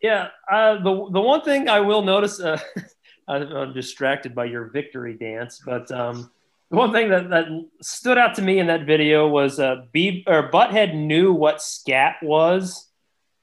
yeah. 0.00 0.28
Uh, 0.50 0.74
the 0.76 1.08
the 1.10 1.20
one 1.20 1.42
thing 1.42 1.68
I 1.68 1.80
will 1.80 2.02
notice, 2.02 2.40
uh, 2.40 2.60
I'm 3.28 3.72
distracted 3.72 4.34
by 4.34 4.44
your 4.44 4.66
victory 4.66 5.14
dance, 5.14 5.60
but 5.64 5.90
um, 5.90 6.30
the 6.70 6.76
one 6.76 6.92
thing 6.92 7.10
that, 7.10 7.30
that 7.30 7.46
stood 7.80 8.18
out 8.18 8.34
to 8.36 8.42
me 8.42 8.58
in 8.58 8.66
that 8.66 8.86
video 8.86 9.28
was 9.28 9.60
uh, 9.60 9.82
Be- 9.92 10.24
or 10.26 10.50
Butthead 10.50 10.94
knew 10.94 11.32
what 11.32 11.62
scat 11.62 12.16
was. 12.22 12.88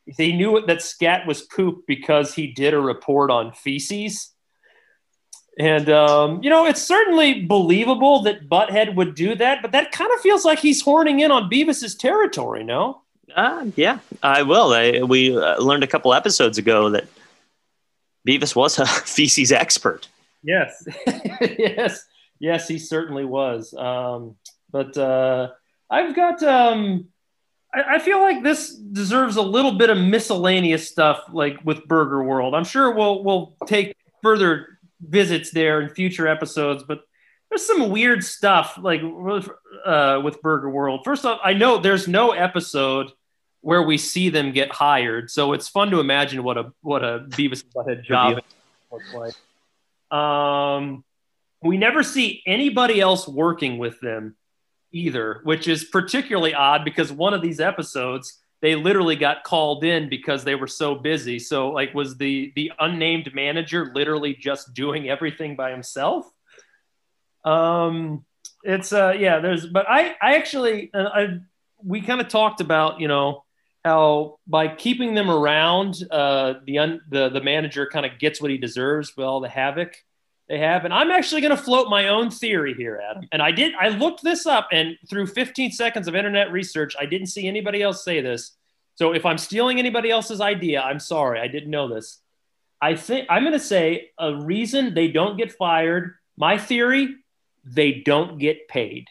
He 0.05 0.33
knew 0.33 0.65
that 0.65 0.81
scat 0.81 1.25
was 1.25 1.41
poop 1.41 1.85
because 1.87 2.33
he 2.33 2.47
did 2.47 2.73
a 2.73 2.79
report 2.79 3.31
on 3.31 3.53
feces. 3.53 4.32
And 5.59 5.89
um, 5.89 6.41
you 6.43 6.49
know, 6.49 6.65
it's 6.65 6.81
certainly 6.81 7.41
believable 7.41 8.23
that 8.23 8.49
Butthead 8.49 8.95
would 8.95 9.13
do 9.13 9.35
that, 9.35 9.61
but 9.61 9.71
that 9.71 9.91
kind 9.91 10.11
of 10.13 10.19
feels 10.21 10.43
like 10.45 10.59
he's 10.59 10.81
horning 10.81 11.19
in 11.19 11.31
on 11.31 11.49
Beavis's 11.49 11.95
territory, 11.95 12.63
no? 12.63 13.01
Uh, 13.35 13.67
yeah, 13.75 13.99
I 14.21 14.43
will. 14.43 14.73
I, 14.73 15.03
we 15.03 15.37
uh, 15.37 15.59
learned 15.61 15.83
a 15.83 15.87
couple 15.87 16.13
episodes 16.13 16.57
ago 16.57 16.89
that 16.89 17.05
Beavis 18.27 18.55
was 18.55 18.79
a 18.79 18.85
feces 19.05 19.51
expert. 19.51 20.07
Yes, 20.43 20.85
yes, 21.57 22.05
yes, 22.39 22.67
he 22.67 22.79
certainly 22.79 23.25
was. 23.25 23.73
Um, 23.73 24.35
but 24.71 24.97
uh, 24.97 25.49
I've 25.89 26.15
got, 26.15 26.41
um, 26.43 27.07
I, 27.73 27.95
I 27.95 27.99
feel 27.99 28.19
like 28.19 28.43
this 28.43 28.73
deserves 28.73 29.35
a 29.35 29.41
little 29.41 29.73
bit 29.73 29.89
of 29.89 29.97
miscellaneous 29.97 30.89
stuff, 30.89 31.21
like 31.31 31.63
with 31.63 31.87
Burger 31.87 32.23
World. 32.23 32.55
I'm 32.55 32.65
sure 32.65 32.91
we'll 32.91 33.23
we'll 33.23 33.55
take 33.67 33.95
further 34.21 34.72
visits 35.07 35.51
there 35.51 35.81
in 35.81 35.89
future 35.89 36.27
episodes, 36.27 36.83
but 36.83 37.01
there's 37.49 37.65
some 37.65 37.89
weird 37.89 38.23
stuff 38.23 38.79
like 38.81 39.01
uh, 39.85 40.21
with 40.23 40.41
Burger 40.41 40.69
World. 40.69 41.01
First 41.03 41.25
off, 41.25 41.39
I 41.43 41.53
know 41.53 41.77
there's 41.77 42.07
no 42.07 42.31
episode 42.31 43.11
where 43.61 43.81
we 43.81 43.97
see 43.97 44.29
them 44.29 44.51
get 44.51 44.71
hired, 44.71 45.29
so 45.29 45.53
it's 45.53 45.67
fun 45.67 45.91
to 45.91 45.99
imagine 45.99 46.43
what 46.43 46.57
a 46.57 46.73
what 46.81 47.03
a 47.03 47.25
Beavis 47.29 47.63
and 47.63 47.73
Butthead 47.73 48.03
job 48.03 48.39
looks 48.91 49.13
like. 49.13 50.17
Um, 50.17 51.03
we 51.61 51.77
never 51.77 52.03
see 52.03 52.41
anybody 52.45 52.99
else 52.99 53.27
working 53.27 53.77
with 53.77 53.99
them 54.01 54.35
either, 54.91 55.41
which 55.43 55.67
is 55.67 55.83
particularly 55.83 56.53
odd 56.53 56.83
because 56.83 57.11
one 57.11 57.33
of 57.33 57.41
these 57.41 57.59
episodes 57.59 58.39
they 58.63 58.75
literally 58.75 59.17
got 59.17 59.43
called 59.43 59.83
in 59.83 60.07
because 60.07 60.45
they 60.45 60.55
were 60.55 60.67
so 60.67 60.95
busy. 60.95 61.37
So 61.37 61.69
like 61.71 61.93
was 61.93 62.15
the 62.15 62.53
the 62.55 62.71
unnamed 62.79 63.35
manager 63.35 63.91
literally 63.93 64.33
just 64.33 64.73
doing 64.73 65.09
everything 65.09 65.57
by 65.57 65.69
himself? 65.69 66.25
Um 67.43 68.25
it's 68.63 68.93
uh 68.93 69.15
yeah, 69.19 69.39
there's 69.39 69.67
but 69.67 69.85
I 69.89 70.15
I 70.21 70.35
actually 70.37 70.91
uh, 70.93 71.09
I 71.13 71.39
we 71.83 71.99
kind 71.99 72.21
of 72.21 72.29
talked 72.29 72.61
about, 72.61 73.01
you 73.01 73.09
know, 73.09 73.43
how 73.83 74.39
by 74.47 74.69
keeping 74.69 75.13
them 75.13 75.29
around 75.29 76.01
uh 76.09 76.53
the 76.65 76.79
un, 76.79 77.01
the 77.09 77.27
the 77.27 77.41
manager 77.41 77.85
kind 77.85 78.05
of 78.05 78.17
gets 78.17 78.41
what 78.41 78.49
he 78.49 78.57
deserves 78.57 79.11
with 79.17 79.25
all 79.25 79.41
the 79.41 79.49
havoc 79.49 79.93
they 80.49 80.59
have. 80.59 80.85
And 80.85 80.93
I'm 80.93 81.11
actually 81.11 81.41
going 81.41 81.55
to 81.55 81.61
float 81.61 81.89
my 81.89 82.09
own 82.09 82.29
theory 82.29 82.73
here, 82.73 83.01
Adam. 83.09 83.27
And 83.31 83.41
I 83.41 83.51
did, 83.51 83.73
I 83.75 83.89
looked 83.89 84.23
this 84.23 84.45
up, 84.45 84.67
and 84.71 84.97
through 85.09 85.27
15 85.27 85.71
seconds 85.71 86.07
of 86.07 86.15
internet 86.15 86.51
research, 86.51 86.95
I 86.99 87.05
didn't 87.05 87.27
see 87.27 87.47
anybody 87.47 87.81
else 87.81 88.03
say 88.03 88.21
this. 88.21 88.51
So 88.95 89.13
if 89.13 89.25
I'm 89.25 89.37
stealing 89.37 89.79
anybody 89.79 90.11
else's 90.11 90.41
idea, 90.41 90.81
I'm 90.81 90.99
sorry. 90.99 91.39
I 91.39 91.47
didn't 91.47 91.71
know 91.71 91.87
this. 91.87 92.19
I 92.81 92.95
think 92.95 93.27
I'm 93.29 93.43
going 93.43 93.53
to 93.53 93.59
say 93.59 94.11
a 94.19 94.35
reason 94.35 94.93
they 94.93 95.07
don't 95.07 95.37
get 95.37 95.53
fired. 95.53 96.15
My 96.37 96.57
theory, 96.57 97.15
they 97.63 97.93
don't 97.93 98.37
get 98.37 98.67
paid. 98.67 99.07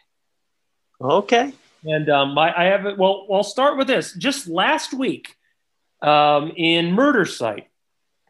Okay. 1.01 1.51
And 1.83 2.09
um, 2.09 2.33
my, 2.33 2.53
I 2.55 2.65
have. 2.65 2.97
Well, 2.97 3.27
I'll 3.31 3.43
start 3.43 3.77
with 3.77 3.87
this. 3.87 4.13
Just 4.13 4.47
last 4.47 4.93
week 4.93 5.35
um, 6.01 6.53
in 6.55 6.93
Murder 6.93 7.25
Site, 7.25 7.67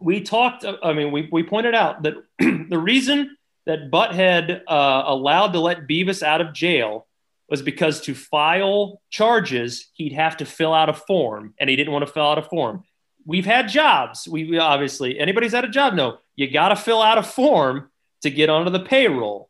we 0.04 0.22
talked, 0.22 0.66
I 0.84 0.94
mean, 0.94 1.12
we, 1.12 1.30
we 1.32 1.44
pointed 1.44 1.76
out 1.76 2.04
that 2.04 2.16
the 2.40 2.78
reason 2.78 3.38
that 3.66 3.90
Butthead 3.90 4.62
uh, 4.68 5.04
allowed 5.06 5.54
to 5.54 5.60
let 5.60 5.88
Beavis 5.88 6.22
out 6.22 6.42
of 6.42 6.54
jail 6.54 7.08
was 7.50 7.62
because 7.62 8.02
to 8.02 8.16
file 8.16 9.02
charges, 9.10 9.90
he'd 9.94 10.14
have 10.14 10.38
to 10.38 10.46
fill 10.46 10.74
out 10.74 10.90
a 10.90 10.94
form, 10.94 11.54
and 11.60 11.70
he 11.70 11.76
didn't 11.76 11.94
want 11.94 12.06
to 12.06 12.12
fill 12.12 12.26
out 12.26 12.38
a 12.38 12.44
form. 12.44 12.84
We've 13.26 13.46
had 13.46 13.70
jobs. 13.70 14.28
We 14.28 14.58
obviously, 14.58 15.20
anybody's 15.20 15.54
had 15.54 15.64
a 15.64 15.70
job, 15.70 15.94
no, 15.94 16.18
you 16.36 16.52
got 16.52 16.70
to 16.70 16.76
fill 16.76 17.02
out 17.02 17.18
a 17.18 17.24
form 17.24 17.90
to 18.22 18.30
get 18.30 18.50
onto 18.50 18.72
the 18.72 18.80
payroll. 18.80 19.50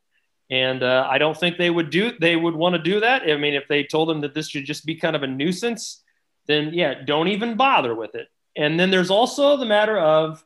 And 0.50 0.82
uh, 0.82 1.08
I 1.10 1.18
don't 1.18 1.36
think 1.36 1.56
they 1.56 1.70
would 1.70 1.90
do, 1.90 2.12
they 2.20 2.36
would 2.36 2.54
want 2.54 2.74
to 2.74 2.82
do 2.82 3.00
that. 3.00 3.22
I 3.22 3.36
mean, 3.36 3.54
if 3.54 3.66
they 3.68 3.82
told 3.84 4.08
them 4.08 4.20
that 4.20 4.34
this 4.34 4.50
should 4.50 4.66
just 4.66 4.84
be 4.84 4.94
kind 4.94 5.16
of 5.16 5.22
a 5.22 5.26
nuisance, 5.26 6.02
then 6.46 6.74
yeah, 6.74 7.02
don't 7.04 7.28
even 7.28 7.56
bother 7.56 7.94
with 7.94 8.14
it. 8.14 8.28
And 8.56 8.78
then 8.78 8.90
there's 8.90 9.10
also 9.10 9.56
the 9.56 9.66
matter 9.66 9.98
of 9.98 10.44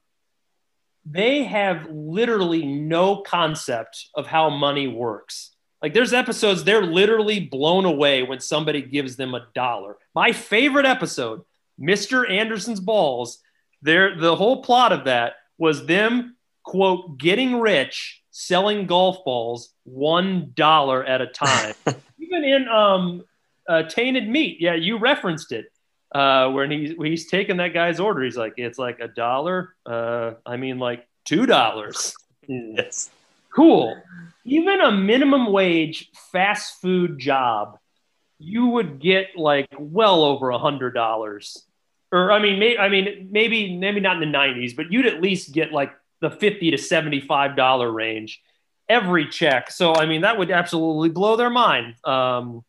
they 1.05 1.44
have 1.44 1.88
literally 1.90 2.64
no 2.64 3.18
concept 3.18 4.09
of 4.14 4.27
how 4.27 4.51
money 4.51 4.87
works. 4.87 5.55
Like 5.83 5.94
there's 5.94 6.12
episodes 6.12 6.64
they're 6.64 6.83
literally 6.83 7.40
blown 7.40 7.85
away 7.85 8.23
when 8.23 8.40
somebody 8.40 8.83
gives 8.83 9.16
them 9.16 9.35
a 9.35 9.47
dollar. 9.55 9.97
My 10.14 10.33
favorite 10.33 10.87
episode, 10.87 11.42
Mr. 11.81 12.29
Anderson's 12.29 12.81
balls, 12.81 13.38
there 13.81 14.18
the 14.18 14.35
whole 14.35 14.62
plot 14.62 14.92
of 14.92 15.05
that 15.05 15.35
was 15.57 15.87
them 15.87 16.37
quote 16.64 17.16
getting 17.18 17.61
rich 17.61 18.23
selling 18.31 18.87
golf 18.87 19.25
balls 19.25 19.73
one 19.85 20.53
dollar 20.55 21.05
at 21.05 21.21
a 21.21 21.27
time. 21.27 21.75
Even 22.18 22.44
in 22.44 22.68
um, 22.68 23.25
uh, 23.68 23.85
Tainted 23.85 24.29
Meat, 24.29 24.59
yeah, 24.61 24.75
you 24.75 24.99
referenced 24.99 25.53
it 25.53 25.66
uh, 26.12 26.51
when 26.51 26.71
he's 26.71 26.97
when 26.97 27.11
he's 27.11 27.27
taking 27.27 27.59
that 27.59 27.75
guy's 27.75 28.01
order. 28.01 28.23
He's 28.23 28.37
like, 28.37 28.55
it's 28.57 28.79
like 28.79 29.01
a 29.01 29.09
dollar. 29.09 29.75
Uh, 29.85 30.33
I 30.44 30.57
mean, 30.57 30.79
like 30.79 31.07
two 31.25 31.47
dollars. 31.47 32.14
Yes. 32.51 33.11
Cool. 33.55 33.94
Even 34.47 34.81
a 34.81 34.90
minimum 34.90 35.53
wage 35.53 36.11
fast 36.33 36.81
food 36.81 37.18
job, 37.18 37.79
you 38.38 38.68
would 38.68 39.01
get 39.01 39.37
like 39.37 39.68
well 39.79 40.25
over 40.25 40.49
a 40.49 40.59
hundred 40.59 40.94
dollars. 40.94 41.62
Or 42.11 42.33
I 42.33 42.38
mean, 42.38 42.59
may, 42.59 42.79
I 42.79 42.88
mean, 42.88 43.29
maybe 43.31 43.77
maybe 43.77 44.01
not 44.01 44.23
in 44.23 44.33
the 44.33 44.38
'90s, 44.38 44.75
but 44.75 44.90
you'd 44.90 45.05
at 45.05 45.21
least 45.21 45.53
get 45.53 45.73
like 45.73 45.92
the 46.23 46.31
fifty 46.31 46.71
to 46.71 46.79
seventy-five 46.79 47.55
dollar 47.55 47.92
range 47.92 48.40
every 48.88 49.29
check. 49.29 49.71
So 49.71 49.94
I 49.94 50.07
mean, 50.07 50.23
that 50.23 50.38
would 50.38 50.51
absolutely 50.51 51.11
blow 51.11 51.37
their 51.37 51.51
mind. 51.51 51.97
Um, 52.05 52.64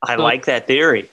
I 0.00 0.14
so, 0.14 0.22
like 0.22 0.46
that 0.46 0.68
theory. 0.68 1.10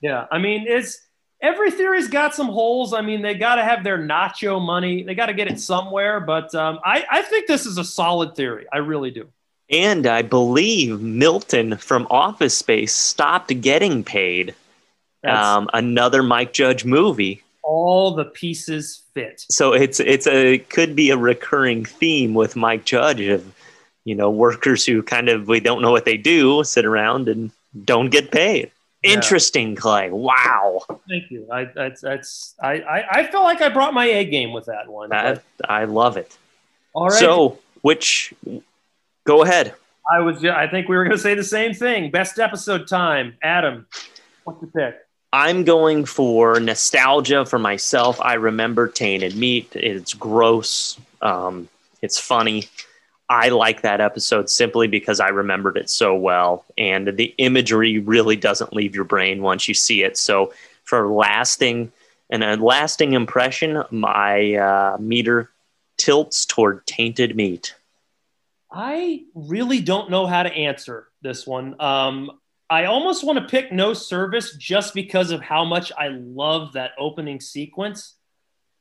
Yeah, 0.00 0.26
I 0.30 0.38
mean, 0.38 0.66
it's 0.66 1.00
every 1.40 1.70
theory's 1.70 2.08
got 2.08 2.34
some 2.34 2.48
holes. 2.48 2.92
I 2.92 3.00
mean, 3.00 3.22
they 3.22 3.34
got 3.34 3.56
to 3.56 3.64
have 3.64 3.84
their 3.84 3.98
nacho 3.98 4.64
money. 4.64 5.02
They 5.02 5.14
got 5.14 5.26
to 5.26 5.34
get 5.34 5.48
it 5.48 5.60
somewhere. 5.60 6.20
But 6.20 6.54
um, 6.54 6.78
I, 6.84 7.04
I 7.10 7.22
think 7.22 7.46
this 7.46 7.66
is 7.66 7.78
a 7.78 7.84
solid 7.84 8.34
theory. 8.34 8.66
I 8.72 8.78
really 8.78 9.10
do. 9.10 9.28
And 9.68 10.06
I 10.06 10.22
believe 10.22 11.00
Milton 11.00 11.76
from 11.76 12.06
Office 12.08 12.56
Space 12.56 12.94
stopped 12.94 13.60
getting 13.60 14.04
paid. 14.04 14.54
Um, 15.24 15.68
another 15.72 16.22
Mike 16.22 16.52
Judge 16.52 16.84
movie. 16.84 17.42
All 17.64 18.14
the 18.14 18.26
pieces 18.26 19.02
fit. 19.12 19.44
So 19.50 19.72
it's 19.72 19.98
it's 19.98 20.28
a 20.28 20.54
it 20.54 20.70
could 20.70 20.94
be 20.94 21.10
a 21.10 21.16
recurring 21.16 21.84
theme 21.84 22.32
with 22.32 22.54
Mike 22.54 22.84
Judge 22.84 23.20
of 23.22 23.52
you 24.04 24.14
know 24.14 24.30
workers 24.30 24.86
who 24.86 25.02
kind 25.02 25.28
of 25.28 25.48
we 25.48 25.58
don't 25.58 25.82
know 25.82 25.90
what 25.90 26.04
they 26.04 26.16
do, 26.16 26.62
sit 26.62 26.84
around 26.84 27.28
and 27.28 27.50
don't 27.84 28.10
get 28.10 28.30
paid. 28.30 28.70
Interesting, 29.06 29.70
yeah. 29.70 29.76
Clay. 29.76 30.10
Wow. 30.10 30.82
Thank 31.08 31.30
you. 31.30 31.48
I 31.52 31.64
that's 31.74 32.00
that's 32.00 32.54
I, 32.60 32.80
I 32.80 33.20
I 33.20 33.26
feel 33.26 33.42
like 33.42 33.60
I 33.62 33.68
brought 33.68 33.94
my 33.94 34.06
A 34.06 34.24
game 34.24 34.52
with 34.52 34.66
that 34.66 34.88
one. 34.88 35.10
That, 35.10 35.42
I 35.68 35.84
love 35.84 36.16
it. 36.16 36.36
All 36.92 37.08
right. 37.08 37.18
So 37.18 37.58
which 37.82 38.34
go 39.24 39.42
ahead. 39.42 39.74
I 40.10 40.20
was 40.20 40.44
I 40.44 40.68
think 40.68 40.88
we 40.88 40.96
were 40.96 41.04
gonna 41.04 41.18
say 41.18 41.34
the 41.34 41.44
same 41.44 41.74
thing. 41.74 42.10
Best 42.10 42.38
episode 42.38 42.88
time. 42.88 43.36
Adam, 43.42 43.86
what's 44.44 44.60
the 44.60 44.66
pick? 44.68 44.96
I'm 45.32 45.64
going 45.64 46.04
for 46.04 46.60
nostalgia 46.60 47.44
for 47.44 47.58
myself. 47.58 48.20
I 48.20 48.34
remember 48.34 48.88
Tainted 48.88 49.36
Meat. 49.36 49.74
It's 49.74 50.14
gross. 50.14 50.98
Um, 51.20 51.68
it's 52.00 52.18
funny. 52.18 52.68
I 53.28 53.48
like 53.48 53.82
that 53.82 54.00
episode 54.00 54.48
simply 54.48 54.86
because 54.86 55.18
I 55.20 55.28
remembered 55.28 55.76
it 55.76 55.90
so 55.90 56.14
well. 56.14 56.64
And 56.78 57.16
the 57.16 57.34
imagery 57.38 57.98
really 57.98 58.36
doesn't 58.36 58.72
leave 58.72 58.94
your 58.94 59.04
brain 59.04 59.42
once 59.42 59.66
you 59.66 59.74
see 59.74 60.02
it. 60.02 60.16
So, 60.16 60.52
for 60.84 61.08
lasting 61.08 61.90
and 62.30 62.44
a 62.44 62.56
lasting 62.56 63.14
impression, 63.14 63.82
my 63.90 64.54
uh, 64.54 64.96
meter 65.00 65.50
tilts 65.96 66.46
toward 66.46 66.86
tainted 66.86 67.34
meat. 67.34 67.74
I 68.70 69.24
really 69.34 69.80
don't 69.80 70.10
know 70.10 70.26
how 70.26 70.42
to 70.42 70.52
answer 70.52 71.08
this 71.22 71.46
one. 71.46 71.80
Um, 71.80 72.30
I 72.68 72.84
almost 72.86 73.24
want 73.24 73.38
to 73.38 73.46
pick 73.46 73.72
no 73.72 73.94
service 73.94 74.56
just 74.56 74.92
because 74.92 75.30
of 75.30 75.40
how 75.40 75.64
much 75.64 75.92
I 75.96 76.08
love 76.08 76.72
that 76.72 76.92
opening 76.98 77.40
sequence. 77.40 78.15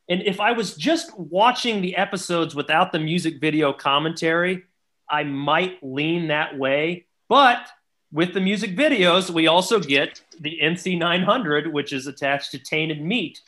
And 0.07 0.21
if 0.21 0.39
I 0.39 0.51
was 0.51 0.75
just 0.75 1.17
watching 1.17 1.81
the 1.81 1.95
episodes 1.95 2.53
without 2.53 2.91
the 2.91 2.99
music 2.99 3.41
video 3.41 3.73
commentary, 3.73 4.63
I 5.09 5.23
might 5.23 5.79
lean 5.81 6.27
that 6.27 6.57
way. 6.57 7.05
But 7.27 7.67
with 8.11 8.33
the 8.33 8.41
music 8.41 8.75
videos, 8.75 9.29
we 9.29 9.47
also 9.47 9.79
get 9.79 10.21
the 10.39 10.59
NC 10.61 10.97
900, 10.97 11.73
which 11.73 11.91
is 11.91 12.07
attached 12.07 12.51
to 12.51 12.59
Tainted 12.59 13.01
Meat. 13.01 13.41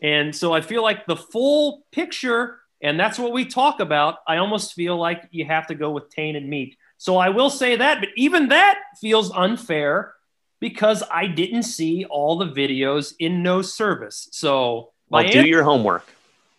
And 0.00 0.34
so 0.34 0.52
I 0.52 0.60
feel 0.60 0.82
like 0.82 1.06
the 1.06 1.16
full 1.16 1.84
picture, 1.90 2.60
and 2.80 2.98
that's 2.98 3.18
what 3.18 3.32
we 3.32 3.44
talk 3.44 3.80
about, 3.80 4.18
I 4.26 4.36
almost 4.36 4.74
feel 4.74 4.96
like 4.96 5.28
you 5.30 5.44
have 5.46 5.66
to 5.66 5.74
go 5.74 5.90
with 5.90 6.10
Tainted 6.10 6.46
Meat. 6.46 6.76
So 6.96 7.16
I 7.16 7.28
will 7.28 7.50
say 7.50 7.76
that, 7.76 8.00
but 8.00 8.10
even 8.16 8.48
that 8.48 8.78
feels 9.00 9.30
unfair 9.32 10.14
because 10.60 11.02
I 11.10 11.26
didn't 11.26 11.64
see 11.64 12.06
all 12.06 12.38
the 12.38 12.46
videos 12.46 13.14
in 13.18 13.42
no 13.42 13.60
service. 13.60 14.28
So 14.32 14.93
well, 15.10 15.28
do 15.28 15.46
your 15.46 15.62
homework. 15.62 16.06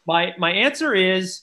My 0.06 0.34
my 0.38 0.52
answer 0.52 0.94
is 0.94 1.42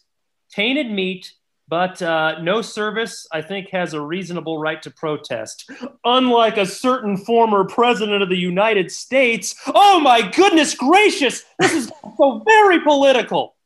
tainted 0.50 0.90
meat, 0.90 1.32
but 1.68 2.00
uh, 2.00 2.40
no 2.40 2.62
service. 2.62 3.26
I 3.32 3.42
think 3.42 3.70
has 3.70 3.94
a 3.94 4.00
reasonable 4.00 4.58
right 4.58 4.80
to 4.82 4.90
protest. 4.90 5.70
Unlike 6.04 6.58
a 6.58 6.66
certain 6.66 7.16
former 7.16 7.64
president 7.64 8.22
of 8.22 8.28
the 8.28 8.36
United 8.36 8.90
States. 8.90 9.54
Oh 9.66 10.00
my 10.00 10.22
goodness 10.22 10.74
gracious! 10.74 11.44
This 11.58 11.72
is 11.72 11.92
so 12.16 12.42
very 12.46 12.80
political. 12.80 13.56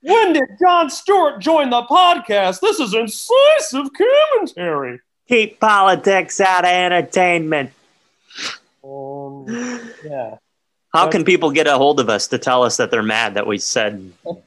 When 0.00 0.34
did 0.34 0.44
Jon 0.60 0.90
Stewart 0.90 1.40
join 1.40 1.70
the 1.70 1.82
podcast? 1.82 2.60
This 2.60 2.78
is 2.78 2.92
incisive 2.92 3.90
commentary. 3.96 5.00
Keep 5.26 5.58
politics 5.60 6.40
out 6.42 6.64
of 6.64 6.70
entertainment. 6.70 7.70
Um, 8.84 9.46
Yeah. 10.04 10.36
How 10.94 11.06
But- 11.06 11.12
can 11.12 11.24
people 11.24 11.50
get 11.50 11.66
a 11.66 11.76
hold 11.76 11.98
of 11.98 12.08
us 12.08 12.28
to 12.28 12.38
tell 12.38 12.62
us 12.62 12.76
that 12.78 12.90
they're 12.90 13.02
mad 13.02 13.34
that 13.34 13.46
we 13.46 13.58
said 13.58 14.12
Well, 14.22 14.42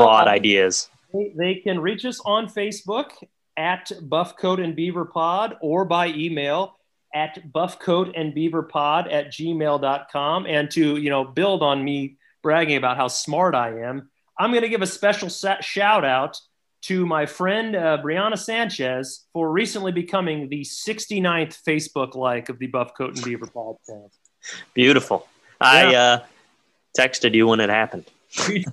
broad 0.00 0.26
uh, 0.26 0.30
ideas? 0.30 0.88
They, 1.12 1.32
they 1.36 1.54
can 1.56 1.78
reach 1.78 2.06
us 2.06 2.18
on 2.24 2.48
Facebook 2.48 3.10
at 3.58 3.92
Buffcoat 4.00 4.58
and 4.58 4.74
Beaver 4.74 5.04
Pod 5.04 5.58
or 5.60 5.84
by 5.84 6.08
email 6.08 6.78
at 7.14 7.52
buffcoat 7.52 8.14
and 8.16 8.34
beaver 8.34 8.62
pod 8.62 9.06
at 9.08 9.30
gmail.com. 9.30 10.46
And 10.46 10.70
to, 10.70 10.96
you 10.96 11.10
know, 11.10 11.24
build 11.24 11.62
on 11.62 11.84
me 11.84 12.16
bragging 12.42 12.76
about 12.76 12.96
how 12.96 13.08
smart 13.08 13.54
I 13.54 13.80
am, 13.82 14.10
I'm 14.38 14.50
going 14.50 14.62
to 14.62 14.70
give 14.70 14.80
a 14.80 14.86
special 14.86 15.28
shout 15.28 16.04
out 16.06 16.40
to 16.82 17.04
my 17.04 17.26
friend 17.26 17.76
uh, 17.76 17.98
Brianna 18.02 18.38
Sanchez 18.38 19.26
for 19.34 19.52
recently 19.52 19.92
becoming 19.92 20.48
the 20.48 20.62
69th 20.62 21.58
Facebook 21.68 22.14
like 22.14 22.48
of 22.48 22.58
the 22.58 22.66
Buffcoat 22.66 23.16
and 23.16 23.24
Beaver 23.24 23.46
podcast. 23.46 24.16
Beautiful. 24.74 25.28
I 25.62 25.94
uh, 25.94 26.24
texted 26.98 27.34
you 27.34 27.46
when 27.48 27.60
it 27.60 27.70
happened. 27.70 28.04
You 28.48 28.64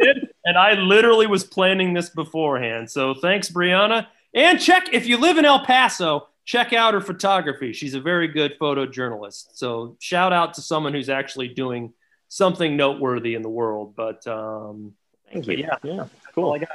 did, 0.00 0.28
and 0.44 0.56
I 0.56 0.74
literally 0.74 1.26
was 1.26 1.44
planning 1.44 1.92
this 1.92 2.08
beforehand. 2.08 2.90
So 2.90 3.14
thanks, 3.14 3.50
Brianna. 3.50 4.06
And 4.32 4.60
check 4.60 4.88
if 4.92 5.06
you 5.06 5.18
live 5.18 5.38
in 5.38 5.44
El 5.44 5.64
Paso, 5.64 6.28
check 6.44 6.72
out 6.72 6.94
her 6.94 7.00
photography. 7.00 7.72
She's 7.72 7.94
a 7.94 8.00
very 8.00 8.28
good 8.28 8.58
photojournalist. 8.58 9.48
So 9.54 9.96
shout 9.98 10.32
out 10.32 10.54
to 10.54 10.62
someone 10.62 10.94
who's 10.94 11.10
actually 11.10 11.48
doing 11.48 11.92
something 12.28 12.76
noteworthy 12.76 13.34
in 13.34 13.42
the 13.42 13.50
world. 13.50 13.94
But 13.96 14.26
um, 14.26 14.94
Thank 15.32 15.46
you. 15.46 15.56
Yeah. 15.58 15.76
yeah 15.82 16.06
cool. 16.34 16.52
I 16.52 16.58
got. 16.58 16.68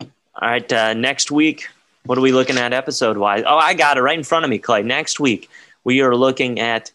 All 0.00 0.48
right, 0.48 0.72
uh, 0.72 0.94
next 0.94 1.30
week, 1.30 1.68
what 2.06 2.16
are 2.16 2.22
we 2.22 2.32
looking 2.32 2.56
at 2.56 2.72
episode 2.72 3.18
wise? 3.18 3.42
Oh, 3.46 3.58
I 3.58 3.74
got 3.74 3.98
it 3.98 4.02
right 4.02 4.16
in 4.16 4.24
front 4.24 4.44
of 4.44 4.50
me, 4.50 4.58
Clay. 4.58 4.82
Next 4.82 5.20
week, 5.20 5.50
we 5.84 6.00
are 6.00 6.16
looking 6.16 6.60
at, 6.60 6.92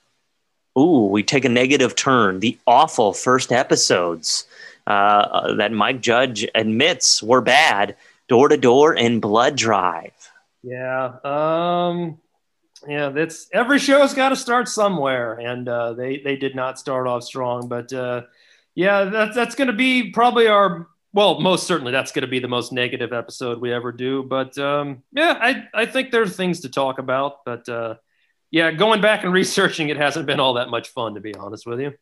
ooh, 0.77 1.07
we 1.07 1.23
take 1.23 1.45
a 1.45 1.49
negative 1.49 1.95
turn, 1.95 2.39
the 2.39 2.57
awful 2.67 3.13
first 3.13 3.51
episodes 3.51 4.45
uh, 4.87 5.53
that 5.55 5.71
Mike 5.71 6.01
Judge 6.01 6.47
admits 6.55 7.23
were 7.23 7.41
bad 7.41 7.95
Door 8.27 8.49
to 8.49 8.57
Door 8.57 8.97
and 8.97 9.21
Blood 9.21 9.55
Drive. 9.55 10.11
Yeah. 10.63 11.17
Um, 11.23 12.17
yeah, 12.87 13.09
that's 13.09 13.47
every 13.53 13.79
show's 13.79 14.13
got 14.13 14.29
to 14.29 14.35
start 14.35 14.67
somewhere, 14.67 15.33
and 15.33 15.67
uh, 15.67 15.93
they 15.93 16.19
they 16.19 16.35
did 16.35 16.55
not 16.55 16.79
start 16.79 17.07
off 17.07 17.23
strong. 17.23 17.67
But 17.67 17.91
uh, 17.93 18.23
yeah, 18.73 19.05
that's 19.05 19.35
that's 19.35 19.55
going 19.55 19.67
to 19.67 19.73
be 19.73 20.11
probably 20.11 20.47
our 20.47 20.87
well, 21.13 21.39
most 21.39 21.65
certainly 21.65 21.91
that's 21.91 22.11
going 22.11 22.23
to 22.23 22.27
be 22.27 22.39
the 22.39 22.47
most 22.47 22.73
negative 22.73 23.13
episode 23.13 23.61
we 23.61 23.71
ever 23.71 23.91
do. 23.91 24.23
But 24.23 24.57
um, 24.57 25.03
yeah, 25.11 25.37
I 25.39 25.67
I 25.73 25.85
think 25.85 26.11
there's 26.11 26.35
things 26.35 26.61
to 26.61 26.69
talk 26.69 26.99
about. 26.99 27.45
But 27.45 27.67
uh, 27.69 27.95
yeah, 28.51 28.71
going 28.71 29.01
back 29.01 29.23
and 29.23 29.33
researching 29.33 29.89
it 29.89 29.97
hasn't 29.97 30.25
been 30.25 30.39
all 30.39 30.53
that 30.55 30.69
much 30.69 30.89
fun, 30.89 31.15
to 31.15 31.19
be 31.21 31.35
honest 31.35 31.65
with 31.65 31.79
you. 31.79 31.93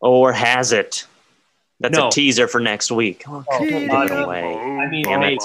Or 0.00 0.32
has 0.32 0.72
it? 0.72 1.06
That's 1.80 1.96
No. 1.98 2.08
a 2.08 2.10
teaser 2.10 2.48
for 2.48 2.58
next 2.60 2.90
week. 2.90 3.24
Oh, 3.28 3.44
Oh, 3.50 3.58
give 3.64 3.82
it 3.82 3.90
I- 3.90 4.06
away. 4.22 4.54
I 4.56 4.86
mean, 4.88 5.04
Damn 5.04 5.22
it. 5.24 5.42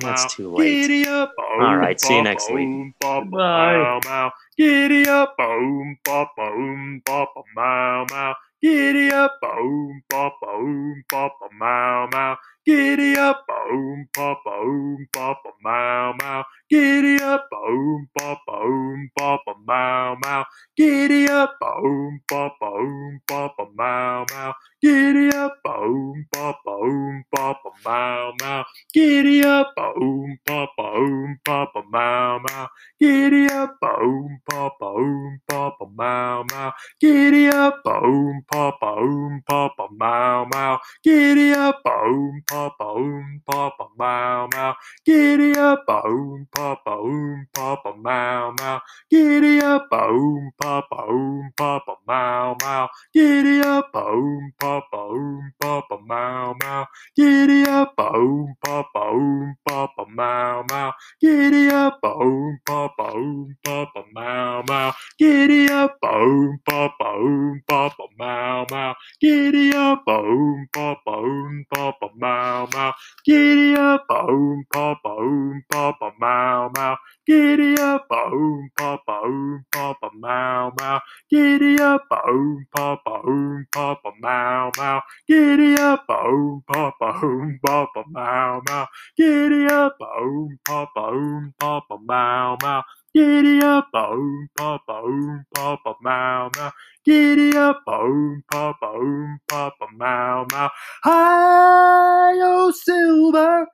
That's 0.00 0.34
too 0.34 0.48
late. 0.54 1.06
All 1.08 1.76
right, 1.76 2.00
see 2.00 2.16
you 2.16 2.22
next 2.22 2.50
week. 2.50 2.92
Bye. 3.00 4.30
Giddy 4.56 5.08
up, 5.08 5.36
boom, 5.36 5.98
pop, 6.04 6.32
boom, 6.36 7.02
pop, 7.04 7.32
mow, 7.56 8.06
mow. 8.10 8.34
Giddy 8.62 9.10
up, 9.10 9.38
boom, 9.40 10.02
pop, 10.08 10.36
boom, 10.40 11.04
pop, 11.08 11.36
mow, 11.58 12.08
mow. 12.12 12.36
Giddy 12.64 13.16
up, 13.18 13.44
boom, 13.48 14.08
pop, 14.14 14.38
boom, 14.46 15.08
pop, 15.12 15.42
mow, 15.64 16.14
mow. 16.16 16.44
Giddy 16.70 17.20
up, 17.20 17.48
boom, 17.50 18.08
pop, 18.16 18.38
boom, 18.46 19.10
pop, 19.18 19.42
mow, 19.66 20.16
mow. 20.24 20.44
Giddy 20.76 21.28
up, 21.28 21.56
boom, 21.60 22.20
pop, 22.30 22.54
boom, 22.60 23.20
pop, 23.26 23.56
mow, 23.74 24.24
mow. 24.30 24.52
Giddy 24.80 25.30
up, 25.36 25.54
boom, 25.64 26.24
pop, 26.32 26.60
boom, 26.64 27.24
pop, 27.34 27.62
mow, 27.84 28.32
mow. 28.40 28.64
Giddy 28.94 29.44
up, 29.44 29.74
boom, 29.76 30.38
pop, 30.46 30.70
boom, 30.78 31.38
pop, 31.44 31.72
mow, 31.90 32.40
mow. 32.48 32.68
Giddy 33.00 33.46
up, 33.50 33.76
boom, 33.82 34.38
pop, 34.48 34.76
boom, 34.80 35.40
pop, 35.48 35.78
mow, 35.96 36.44
mow. 36.48 36.72
Giddy 37.00 37.48
up, 37.48 37.82
boom, 37.84 38.44
pop, 38.52 38.78
boom, 38.80 39.42
pop, 39.48 39.74
mow, 39.90 40.46
mow. 40.54 40.78
Giddy 41.04 41.52
up, 41.54 41.80
boom, 41.84 42.42
pop, 42.52 42.78
boom, 42.78 43.42
pop, 43.50 43.76
mow, 43.98 44.48
mow. 44.54 44.74
Giddy 45.06 45.56
up, 45.58 45.84
boom, 45.88 46.48
pop, 46.54 46.84
boom, 46.86 47.48
pop, 47.54 47.84
mow, 47.98 48.54
mow. 48.60 48.80
Giddy 49.10 49.60
up, 49.62 49.88
boom, 49.90 50.52
pop, 50.62 50.86
boom, 50.90 51.50
pop, 51.56 51.86
mow, 52.06 52.56
mow. 52.62 52.88
Giddy 53.14 53.60
up, 53.62 53.92
boom, 53.92 54.52
pop, 54.60 54.84
boom, 54.92 55.52
pop, 55.60 55.88
mow, 56.06 56.54
mow. 56.62 56.86
Giddy 57.16 57.64
up, 57.66 57.96
boom, 57.96 58.54
pop, 58.64 58.88
boom, 58.94 59.56
pop, 59.68 59.94
mow, 60.14 60.64
mow. 60.70 60.92
Giddy 61.22 61.68
up, 61.70 62.00
boom, 62.02 62.60
pop, 62.66 62.94
boom, 62.98 63.56
pop, 63.64 63.92
mow, 64.14 64.62
mow. 64.68 64.92
Giddy 65.18 65.68
up, 65.70 65.98
boom, 66.02 66.60
pop, 66.66 66.94
boom, 67.00 67.62
pop, 67.68 67.96
mow, 68.18 68.66
mow. 68.70 68.94
Giddy 69.20 69.74
up, 69.74 70.04
boom, 70.06 70.68
pop, 70.74 71.00
boom, 71.06 71.66
pop, 71.74 71.96
mow, 72.16 72.41
mow. 72.74 72.92
Giddy 73.24 73.76
up, 73.76 74.06
boom, 74.08 74.64
pop, 74.72 74.98
boom, 75.04 75.62
pop, 75.70 75.96
mow, 76.20 76.70
mow. 76.76 76.96
Giddy 77.26 77.76
up, 77.80 78.06
boom, 78.10 78.70
pop, 78.76 79.02
boom, 79.06 79.64
pop, 79.72 79.98
mow, 80.14 80.72
mow. 80.80 81.00
Giddy 81.30 81.80
up, 81.80 82.02
boom, 82.10 82.66
pop, 82.74 83.02
boom, 83.06 83.66
pop, 83.72 84.02
mow, 84.20 84.72
mow. 84.76 85.00
Giddy 85.28 85.76
up, 85.76 86.04
boom, 86.08 86.64
pop, 86.66 86.94
boom, 87.00 87.60
pop, 87.64 87.92
mow, 88.10 88.62
mow. 88.68 88.86
Giddy 89.16 89.66
up, 89.68 89.96
boom, 90.00 90.58
pop, 90.66 90.90
boom, 90.96 91.54
pop, 91.60 91.86
mow, 91.90 92.56
mow. 92.62 92.82
Giddy 93.14 93.60
up, 93.62 93.88
boom, 93.92 94.48
pop, 94.58 94.82
boom, 94.88 95.46
pop, 95.54 95.82
mow, 96.02 96.50
mow. 96.56 96.70
Giddy 97.04 97.56
up, 97.58 97.80
boom, 97.84 98.44
pop, 98.52 98.76
boom, 98.80 99.40
pop, 99.48 99.74
mow, 99.94 100.46
mow. 100.52 100.70
Hi, 101.04 102.32
oh 102.40 102.72
silver, 102.72 103.66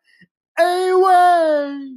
away. 0.59 1.91